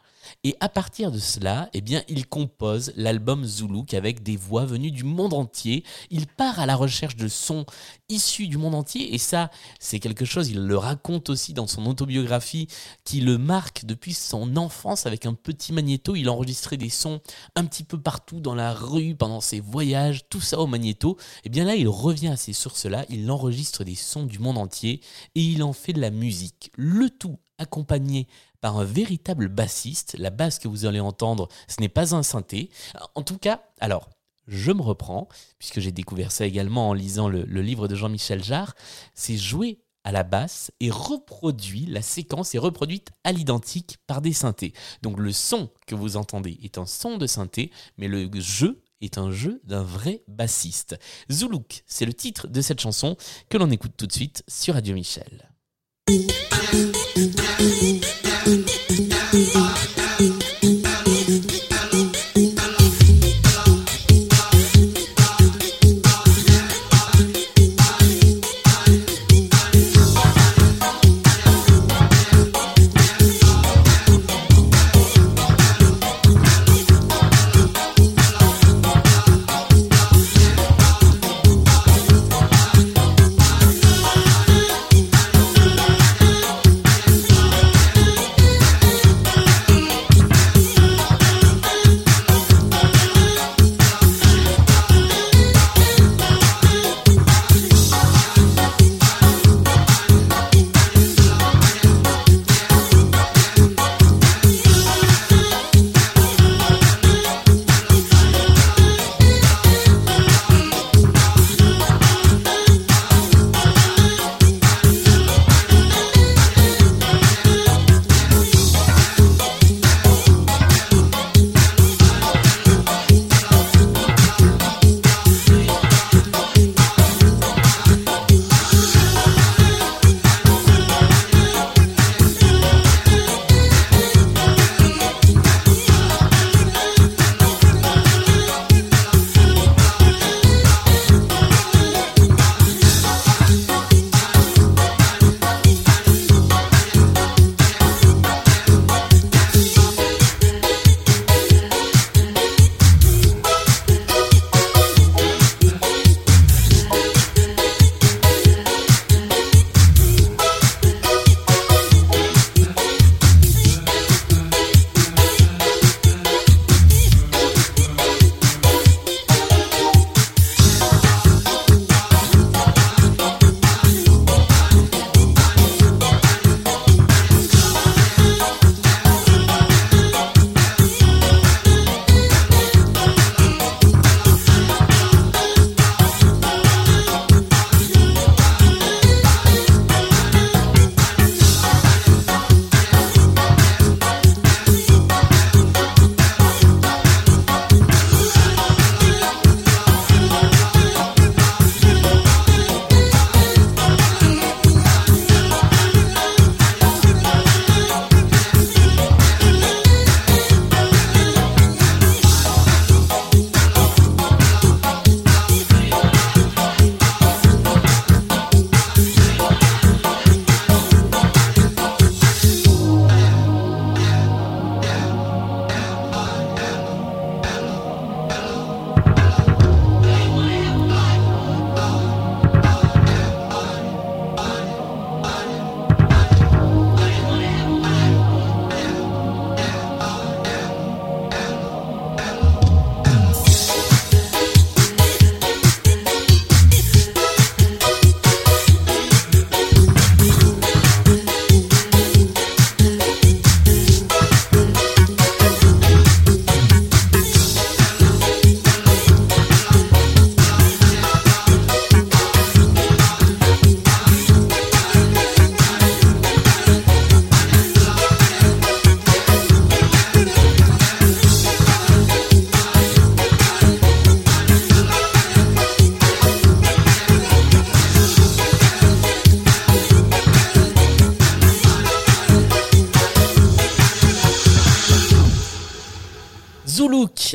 [0.44, 4.92] Et à partir de cela, eh bien, il compose l'album Zoulouk avec des voix venues
[4.92, 5.84] du monde entier.
[6.10, 7.66] Il part à la recherche de sons
[8.10, 9.14] issus du monde entier.
[9.14, 12.68] Et ça, c'est quelque chose, il le raconte aussi dans son autobiographie,
[13.04, 16.16] qui le marque depuis son enfance avec un petit magnéto.
[16.16, 17.22] Il enregistrait des sons
[17.56, 21.18] un petit peu partout dans la rue, pendant ses voyages, tout ça au magnéto.
[21.44, 25.02] Et bien là, il revient à ces sources-là, il enregistre des sons du monde entier
[25.36, 26.72] et il en fait de la musique.
[26.76, 28.28] Le tout accompagné
[28.64, 30.16] par un véritable bassiste.
[30.18, 32.70] La basse que vous allez entendre, ce n'est pas un synthé.
[33.14, 34.10] En tout cas, alors,
[34.48, 35.28] je me reprends,
[35.60, 38.74] puisque j'ai découvert ça également en lisant le, livre de Jean-Michel Jarre,
[39.16, 44.32] c'est joué à la basse et reproduit, la séquence est reproduite à l'identique par des
[44.32, 44.72] synthés.
[45.02, 49.18] Donc le son que vous entendez est un son de synthé, mais le jeu est
[49.18, 50.98] un jeu d'un vrai bassiste.
[51.30, 53.18] Zoulouk, c'est le titre de cette chanson
[53.50, 55.50] que l'on écoute tout de suite sur Radio Michel.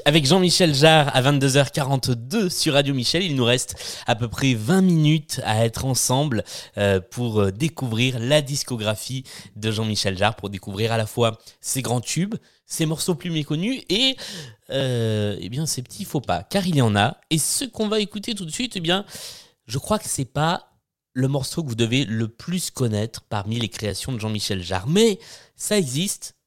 [0.09, 3.23] Avec Jean-Michel Jarre à 22h42 sur Radio Michel.
[3.23, 6.45] Il nous reste à peu près 20 minutes à être ensemble
[6.79, 9.25] euh, pour euh, découvrir la discographie
[9.55, 13.83] de Jean-Michel Jarre, pour découvrir à la fois ses grands tubes, ses morceaux plus méconnus
[13.91, 14.17] et
[14.71, 17.19] euh, eh bien ses petits faux pas, car il y en a.
[17.29, 19.05] Et ce qu'on va écouter tout de suite, eh bien,
[19.67, 20.71] je crois que c'est pas
[21.13, 25.19] le morceau que vous devez le plus connaître parmi les créations de Jean-Michel Jarre, mais
[25.55, 26.38] ça existe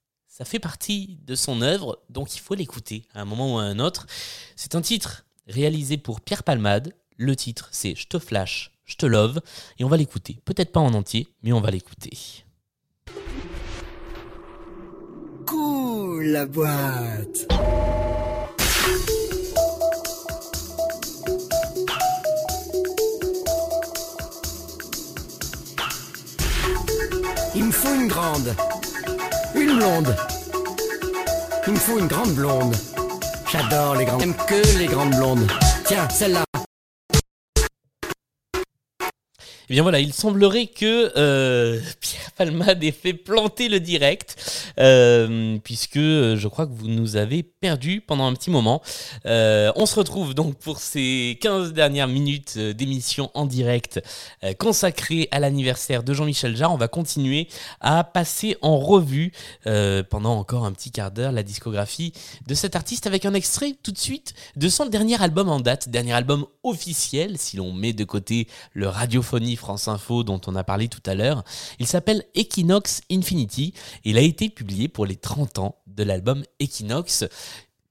[0.42, 3.62] ça fait partie de son œuvre, donc il faut l'écouter à un moment ou à
[3.62, 4.08] un autre.
[4.56, 6.96] C'est un titre réalisé pour Pierre Palmade.
[7.16, 9.40] Le titre, c'est Je te flash, je te love,
[9.78, 10.40] et on va l'écouter.
[10.44, 12.44] Peut-être pas en entier, mais on va l'écouter.
[15.46, 17.48] Cool la boîte.
[27.54, 28.56] Il me faut une grande.
[29.62, 30.16] Une blonde.
[31.68, 32.76] Il me faut une grande blonde.
[33.52, 34.22] J'adore les grandes.
[34.22, 35.52] J'aime que les grandes blondes.
[35.86, 36.44] Tiens, celle-là.
[39.70, 45.58] Eh bien voilà, il semblerait que euh, Pierre Palmade ait fait planter le direct, euh,
[45.64, 48.82] puisque euh, je crois que vous nous avez perdu pendant un petit moment.
[49.26, 54.02] On se retrouve donc pour ces 15 dernières minutes d'émission en direct
[54.58, 56.74] consacrées à l'anniversaire de Jean-Michel Jarre.
[56.74, 57.48] On va continuer
[57.80, 59.32] à passer en revue
[59.64, 62.14] pendant encore un petit quart d'heure la discographie
[62.48, 65.90] de cet artiste avec un extrait tout de suite de son dernier album en date,
[65.90, 70.64] dernier album officiel si l'on met de côté le radiophonie France Info dont on a
[70.64, 71.44] parlé tout à l'heure.
[71.80, 73.74] Il s'appelle Equinox Infinity
[74.04, 77.26] il a été publié pour les 30 ans de l'album Equinox.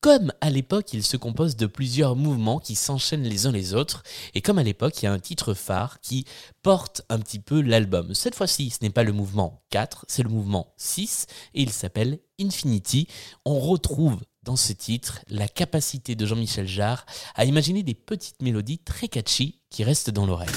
[0.01, 4.03] Comme à l'époque, il se compose de plusieurs mouvements qui s'enchaînent les uns les autres,
[4.35, 6.25] et comme à l'époque, il y a un titre phare qui
[6.63, 8.15] porte un petit peu l'album.
[8.15, 12.21] Cette fois-ci, ce n'est pas le mouvement 4, c'est le mouvement 6, et il s'appelle
[12.41, 13.09] Infinity.
[13.45, 18.79] On retrouve dans ce titre la capacité de Jean-Michel Jarre à imaginer des petites mélodies
[18.79, 20.49] très catchy qui restent dans l'oreille.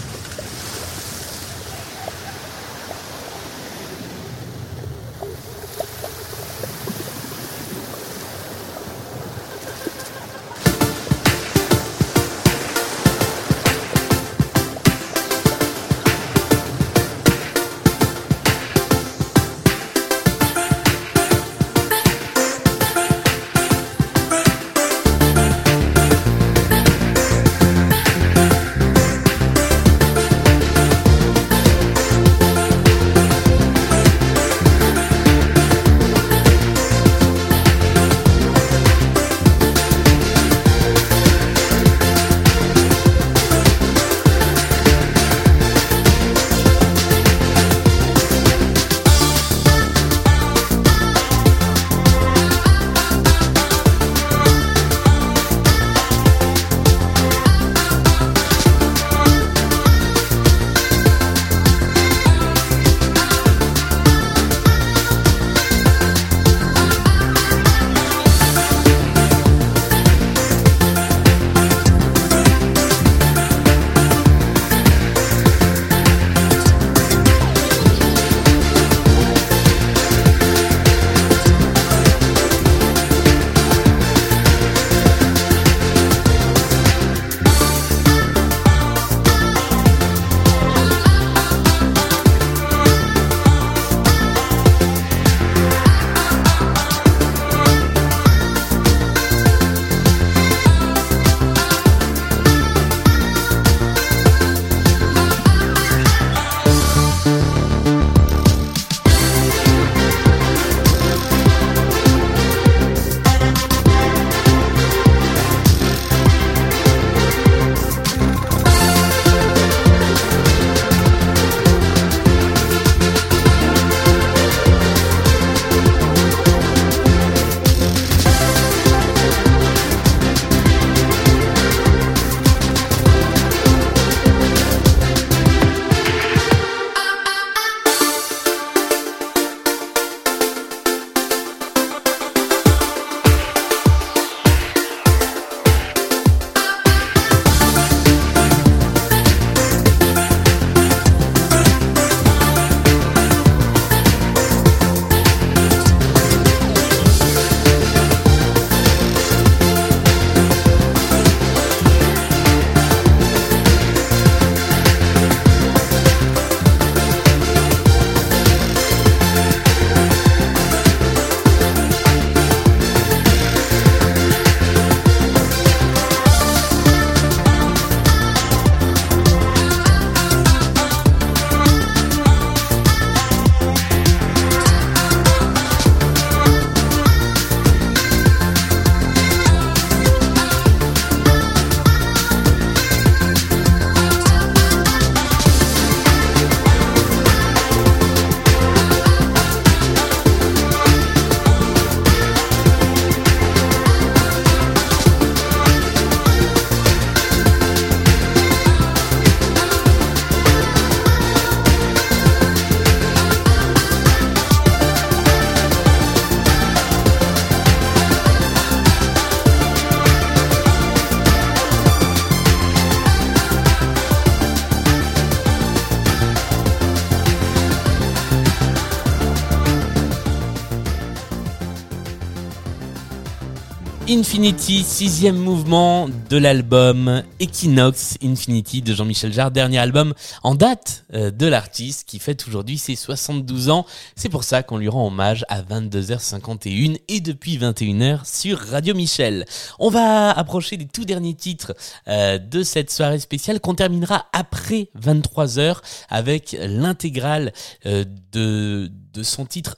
[234.14, 240.14] Infinity, sixième mouvement de l'album Equinox Infinity de Jean-Michel Jarre, dernier album
[240.44, 243.88] en date euh, de l'artiste qui fête aujourd'hui ses 72 ans.
[244.16, 249.46] C'est pour ça qu'on lui rend hommage à 22h51 et depuis 21h sur Radio Michel.
[249.80, 251.74] On va approcher des tout derniers titres
[252.08, 255.78] euh, de cette soirée spéciale qu'on terminera après 23h
[256.10, 257.52] avec l'intégrale
[257.88, 259.78] euh, de de son titre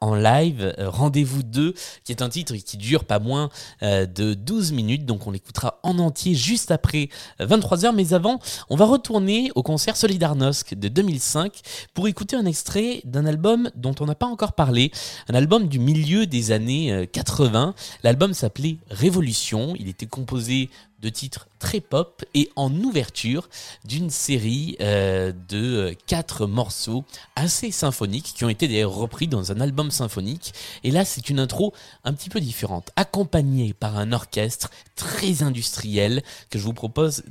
[0.00, 1.74] en live, euh, Rendez-vous 2,
[2.04, 3.50] qui est un titre qui dure pas moins
[3.82, 7.08] euh, de 12 minutes, donc on l'écoutera en entier juste après
[7.40, 8.38] 23h, mais avant,
[8.70, 11.60] on va retourner au concert Solidarnosc de 2005
[11.92, 14.90] pour écouter un extrait d'un album dont on n'a pas encore parlé,
[15.28, 17.68] un album du milieu des années 80.
[17.68, 17.72] Euh,
[18.02, 20.70] L'album s'appelait Révolution, il était composé
[21.00, 23.48] de titres très pop et en ouverture
[23.84, 27.04] d'une série euh, de quatre morceaux
[27.36, 30.52] assez symphoniques qui ont été d'ailleurs repris dans un album symphonique.
[30.84, 31.72] Et là, c'est une intro
[32.04, 37.22] un petit peu différente, accompagnée par un orchestre très industriel que je vous propose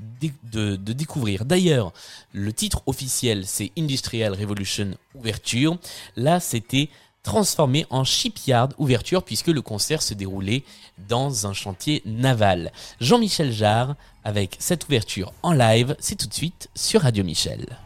[0.52, 1.46] de, de découvrir.
[1.46, 1.94] D'ailleurs,
[2.32, 5.78] le titre officiel, c'est Industrial Revolution Ouverture.
[6.16, 6.90] Là, c'était
[7.28, 10.64] transformé en shipyard ouverture puisque le concert se déroulait
[11.10, 12.72] dans un chantier naval.
[13.02, 17.78] Jean-Michel Jarre avec cette ouverture en live, c'est tout de suite sur Radio Michel.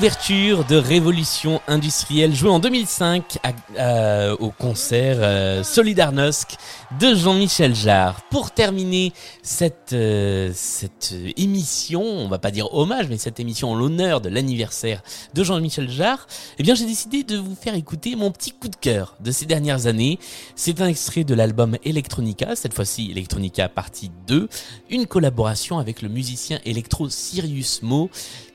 [0.00, 6.52] L'ouverture de Révolution industrielle jouée en 2005 à- à- au concert euh, Solidarnosc
[6.98, 8.22] de Jean-Michel Jarre.
[8.30, 9.12] Pour terminer
[9.42, 14.22] cette, euh, cette euh, émission, on va pas dire hommage, mais cette émission en l'honneur
[14.22, 15.02] de l'anniversaire
[15.34, 16.26] de Jean-Michel Jarre,
[16.58, 19.44] eh bien j'ai décidé de vous faire écouter mon petit coup de cœur de ces
[19.44, 20.18] dernières années.
[20.56, 24.48] C'est un extrait de l'album Electronica, cette fois-ci Electronica partie 2,
[24.88, 28.08] une collaboration avec le musicien électro Sirius Mo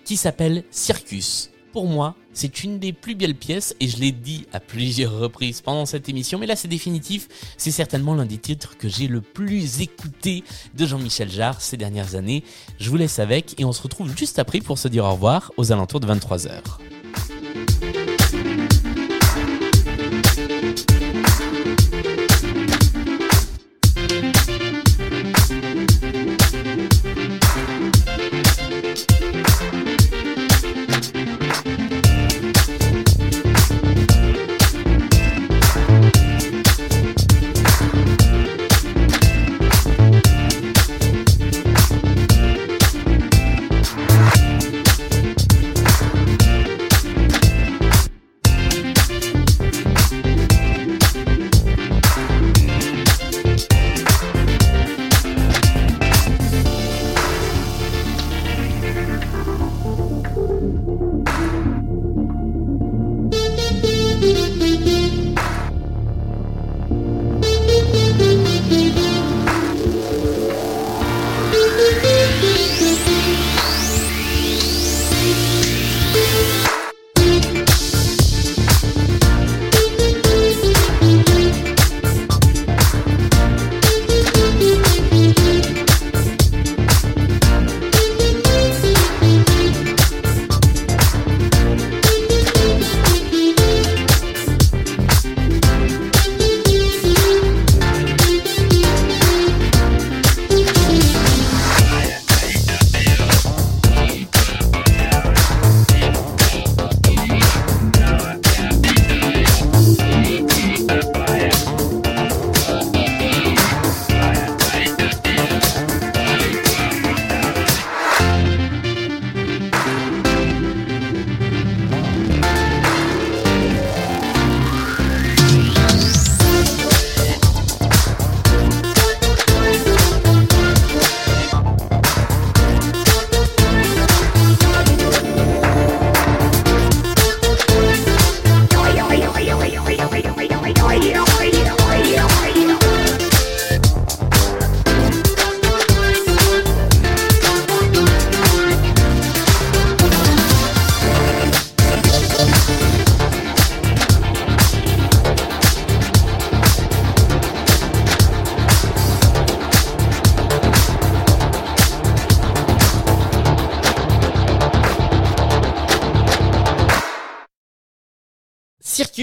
[0.05, 1.49] qui s'appelle Circus.
[1.73, 5.59] Pour moi, c'est une des plus belles pièces et je l'ai dit à plusieurs reprises
[5.59, 7.27] pendant cette émission, mais là c'est définitif,
[7.57, 12.15] c'est certainement l'un des titres que j'ai le plus écouté de Jean-Michel Jarre ces dernières
[12.15, 12.45] années.
[12.79, 15.51] Je vous laisse avec et on se retrouve juste après pour se dire au revoir
[15.57, 16.61] aux alentours de 23h.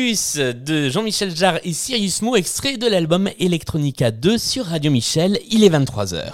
[0.02, 5.38] De Jean-Michel Jarre et Sirius Mo, extrait de l'album Electronica 2 sur Radio Michel.
[5.48, 6.24] Il est 23h.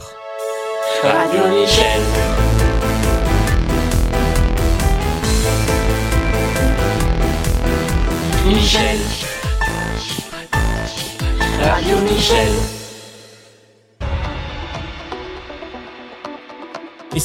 [1.03, 1.43] Radio.
[11.61, 12.78] Radio Michel.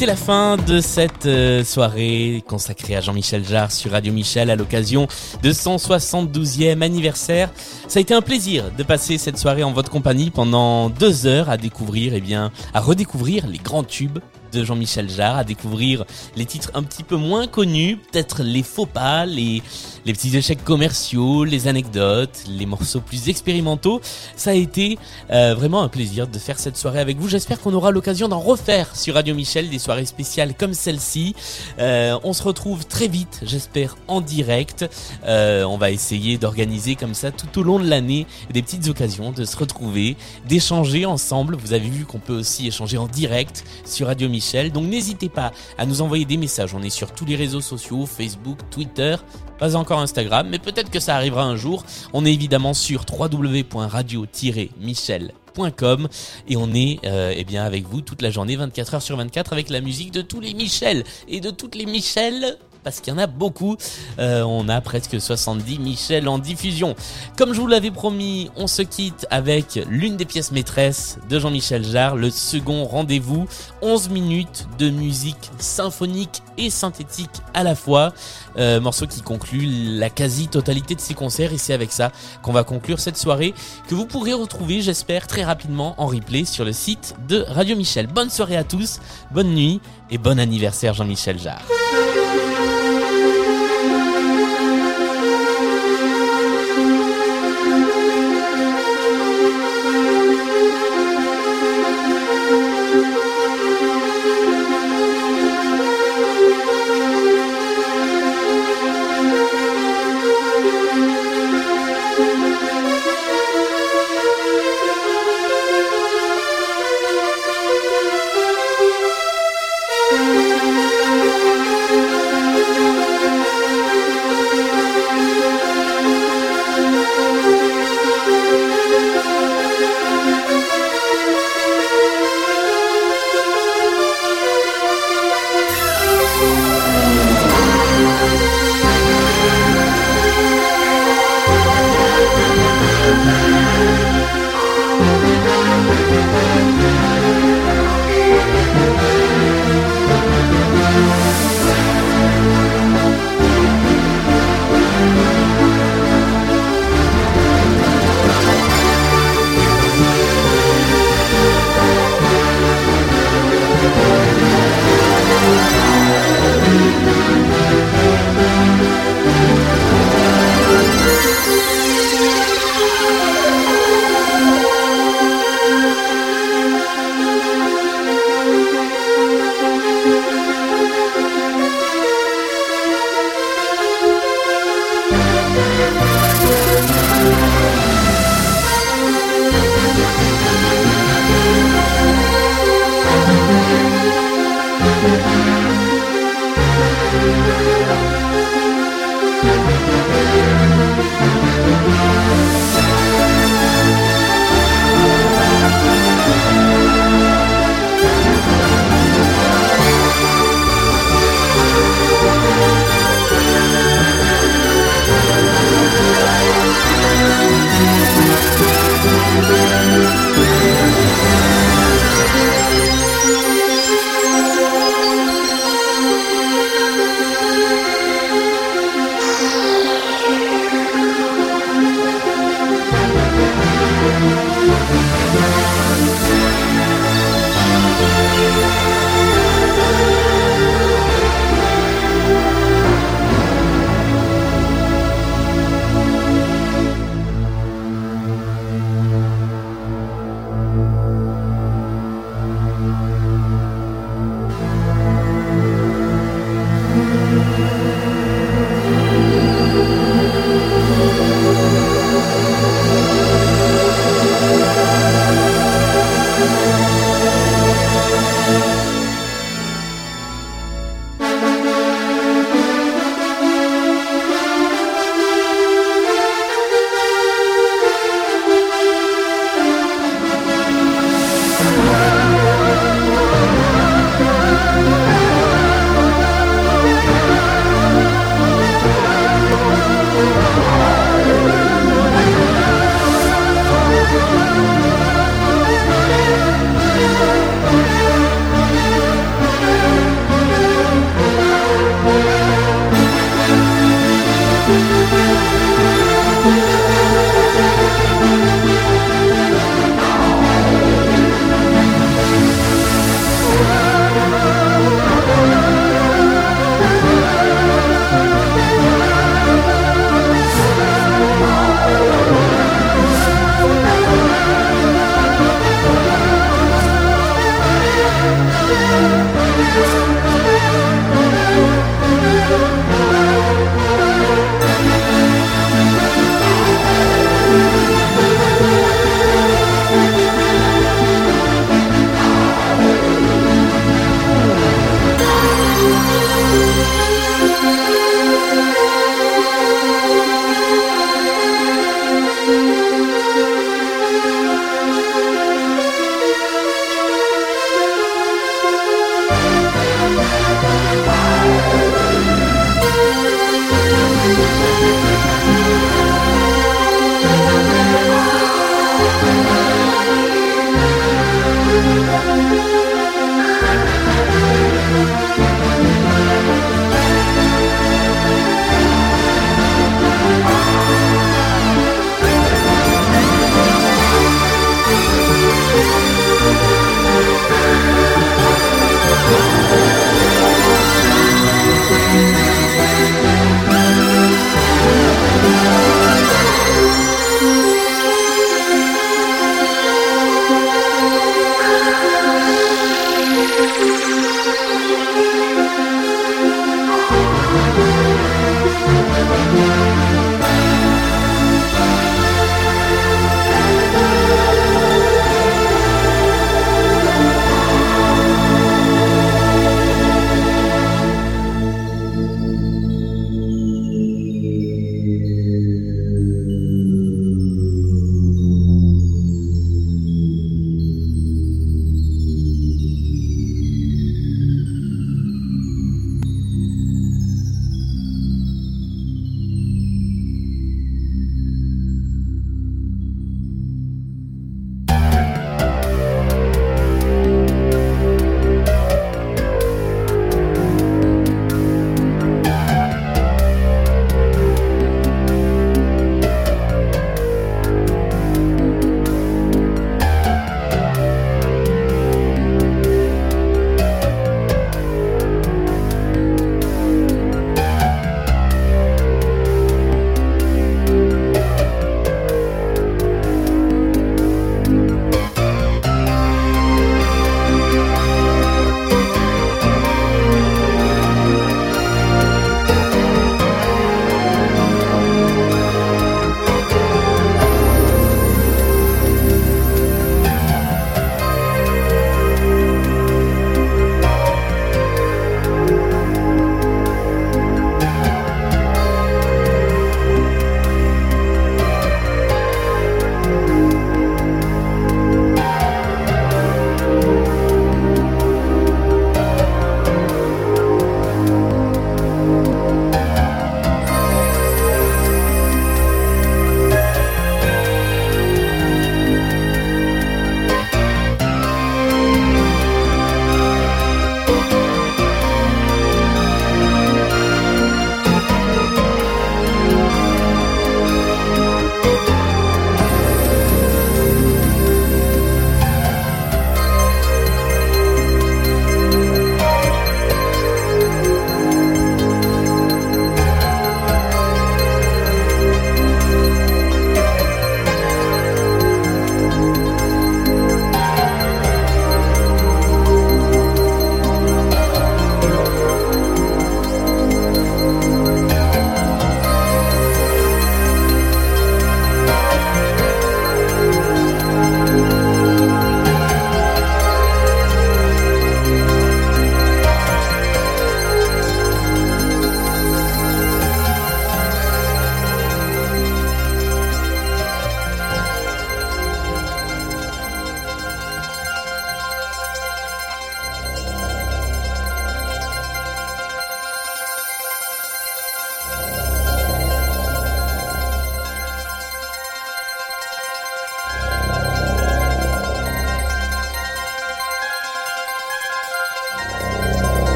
[0.00, 4.56] C'est la fin de cette euh, soirée consacrée à Jean-Michel Jarre sur Radio Michel à
[4.56, 5.06] l'occasion
[5.42, 7.50] de son 72e anniversaire.
[7.86, 11.50] Ça a été un plaisir de passer cette soirée en votre compagnie pendant deux heures
[11.50, 14.20] à découvrir, eh bien, à redécouvrir les grands tubes
[14.52, 18.86] de Jean-Michel Jarre, à découvrir les titres un petit peu moins connus, peut-être les faux
[18.86, 19.62] pas, les,
[20.04, 24.00] les petits échecs commerciaux, les anecdotes, les morceaux plus expérimentaux.
[24.36, 24.98] Ça a été
[25.30, 27.28] euh, vraiment un plaisir de faire cette soirée avec vous.
[27.28, 31.34] J'espère qu'on aura l'occasion d'en refaire sur Radio Michel, des soirées spéciales comme celle-ci.
[31.78, 34.88] Euh, on se retrouve très vite, j'espère, en direct.
[35.26, 39.32] Euh, on va essayer d'organiser comme ça tout au long de l'année des petites occasions
[39.32, 40.16] de se retrouver,
[40.46, 41.56] d'échanger ensemble.
[41.56, 44.72] Vous avez vu qu'on peut aussi échanger en direct sur Radio Michel.
[44.72, 46.74] Donc n'hésitez pas à nous envoyer des messages.
[46.74, 49.16] On est sur tous les réseaux sociaux, Facebook, Twitter,
[49.60, 51.84] pas encore Instagram, mais peut-être que ça arrivera un jour.
[52.14, 56.08] On est évidemment sur www.radio-michel.com
[56.48, 59.52] et on est euh, eh bien avec vous toute la journée 24 heures sur 24
[59.52, 63.16] avec la musique de tous les Michel et de toutes les Michel parce qu'il y
[63.16, 63.76] en a beaucoup.
[64.18, 66.94] Euh, on a presque 70 Michel en diffusion.
[67.36, 71.84] Comme je vous l'avais promis, on se quitte avec l'une des pièces maîtresses de Jean-Michel
[71.84, 73.46] Jarre, le second rendez-vous.
[73.82, 78.12] 11 minutes de musique symphonique et synthétique à la fois.
[78.56, 82.10] Euh, morceau qui conclut la quasi-totalité de ses concerts et c'est avec ça
[82.42, 83.54] qu'on va conclure cette soirée
[83.88, 88.06] que vous pourrez retrouver, j'espère, très rapidement en replay sur le site de Radio Michel.
[88.06, 89.00] Bonne soirée à tous,
[89.30, 89.80] bonne nuit
[90.10, 91.62] et bon anniversaire Jean-Michel Jarre.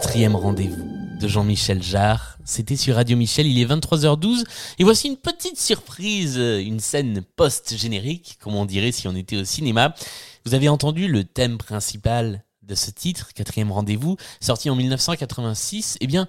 [0.00, 2.38] quatrième rendez-vous de Jean-Michel Jarre.
[2.44, 4.44] C'était sur Radio Michel, il est 23h12.
[4.78, 9.44] Et voici une petite surprise, une scène post-générique, comme on dirait si on était au
[9.44, 9.96] cinéma.
[10.44, 15.96] Vous avez entendu le thème principal de ce titre, quatrième rendez-vous, sorti en 1986.
[16.00, 16.28] Eh bien,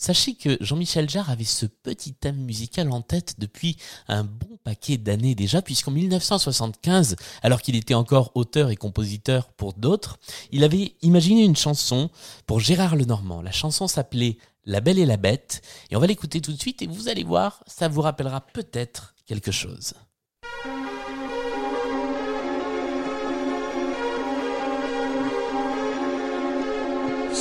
[0.00, 3.76] Sachez que Jean-Michel Jarre avait ce petit thème musical en tête depuis
[4.06, 9.74] un bon paquet d'années déjà, puisqu'en 1975, alors qu'il était encore auteur et compositeur pour
[9.74, 10.20] d'autres,
[10.52, 12.10] il avait imaginé une chanson
[12.46, 13.42] pour Gérard Lenormand.
[13.42, 16.80] La chanson s'appelait La Belle et la Bête, et on va l'écouter tout de suite
[16.80, 19.94] et vous allez voir, ça vous rappellera peut-être quelque chose.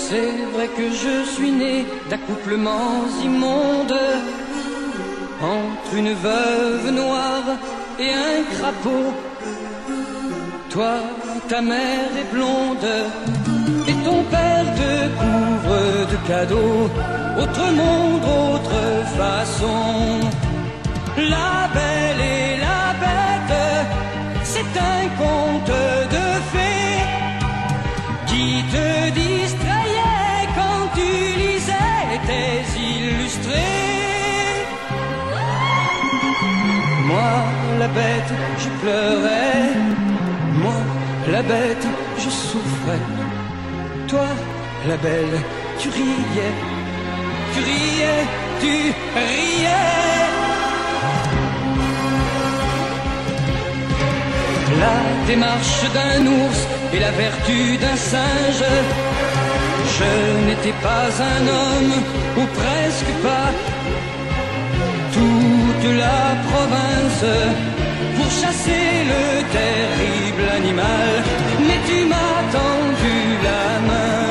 [0.09, 3.99] C'est vrai que je suis né d'accouplements immondes
[5.41, 7.49] entre une veuve noire
[7.99, 9.11] et un crapaud.
[10.69, 10.93] Toi,
[11.49, 12.89] ta mère est blonde
[13.89, 15.77] et ton père te couvre
[16.11, 16.89] de cadeaux.
[17.41, 18.79] Autre monde, autre
[19.21, 20.21] façon.
[21.17, 23.57] La belle et la bête,
[24.43, 25.75] c'est un conte
[26.15, 27.03] de fées
[28.27, 29.56] qui te distrayait
[37.17, 37.43] Moi,
[37.79, 38.33] la bête,
[38.63, 39.69] je pleurais.
[40.63, 40.79] Moi,
[41.33, 41.87] la bête,
[42.23, 43.03] je souffrais.
[44.07, 44.27] Toi,
[44.87, 45.37] la belle,
[45.79, 46.55] tu riais.
[47.53, 48.23] Tu riais,
[48.61, 48.73] tu
[49.29, 50.27] riais.
[54.83, 54.97] La
[55.29, 56.61] démarche d'un ours
[56.93, 58.69] et la vertu d'un singe.
[59.97, 60.11] Je
[60.45, 61.93] n'étais pas un homme,
[62.39, 63.49] ou presque pas.
[65.79, 67.25] Toute la province
[68.15, 69.23] pour chasser le
[69.57, 71.09] terrible animal.
[71.67, 73.17] Mais tu m'as tendu
[73.47, 74.25] la main.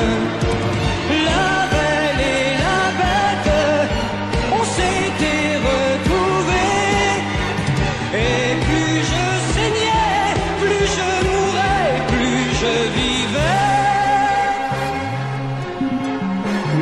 [1.29, 3.51] La belle et la bête,
[4.59, 7.13] on s'était retrouvés.
[8.13, 10.27] Et plus je saignais,
[10.61, 13.63] plus je mourais, plus je vivais.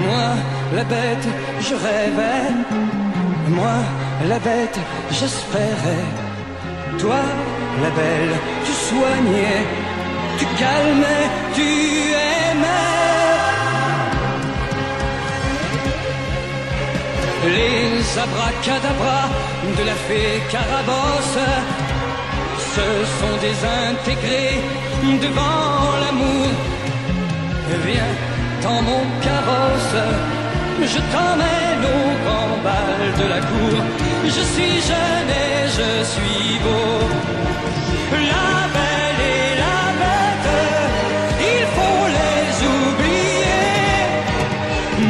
[0.05, 0.27] Moi,
[0.75, 1.27] la bête,
[1.61, 2.47] je rêvais.
[3.49, 3.77] Moi,
[4.29, 4.79] la bête,
[5.11, 6.07] j'espérais.
[6.99, 7.21] Toi,
[7.83, 8.35] la belle,
[8.65, 9.61] tu soignais,
[10.37, 11.69] tu calmais, tu
[12.31, 12.95] aimais.
[17.57, 19.29] Les abracadabras
[19.77, 21.41] de la fée Carabosse
[22.73, 22.87] se
[23.17, 24.59] sont désintégrés
[25.25, 26.49] devant l'amour.
[27.85, 28.15] Viens
[28.63, 30.01] dans mon carrosse,
[30.83, 33.77] je t'emmène au grand bal de la cour.
[34.25, 36.99] Je suis jeune et je suis beau.
[38.11, 40.51] La belle et la bête,
[41.53, 43.65] il faut les oublier.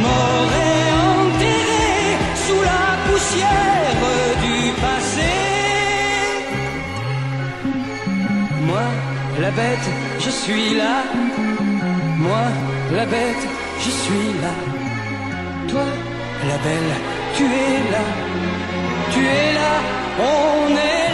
[0.04, 1.98] Mort et enterré
[2.46, 4.02] sous la poussière
[4.44, 5.34] du passé.
[8.68, 8.86] Moi,
[9.40, 9.88] la bête,
[10.20, 10.96] je suis là.
[12.18, 12.44] Moi,
[12.92, 13.44] la bête,
[13.84, 14.75] je suis là.
[16.48, 16.94] La belle,
[17.36, 18.04] tu es là.
[19.12, 19.72] Tu es là,
[20.20, 21.05] on est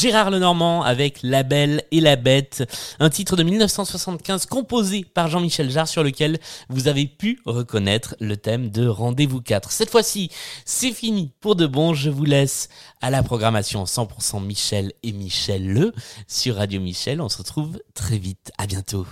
[0.00, 2.68] Gérard Lenormand avec La Belle et la Bête,
[3.00, 8.36] un titre de 1975 composé par Jean-Michel Jarre sur lequel vous avez pu reconnaître le
[8.36, 9.70] thème de Rendez-vous 4.
[9.70, 10.30] Cette fois-ci,
[10.66, 12.68] c'est fini pour de bon, je vous laisse
[13.00, 15.94] à la programmation 100% Michel et Michel Le
[16.28, 17.22] sur Radio Michel.
[17.22, 19.06] On se retrouve très vite, à bientôt.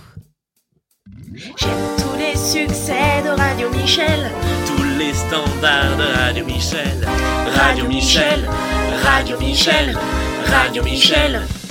[1.33, 4.31] J'aime tous les succès de Radio Michel.
[4.67, 7.07] Tous les standards de Radio Michel,
[7.55, 8.47] Radio Michel,
[9.03, 9.97] Radio Michel,
[10.51, 11.64] Radio Michel.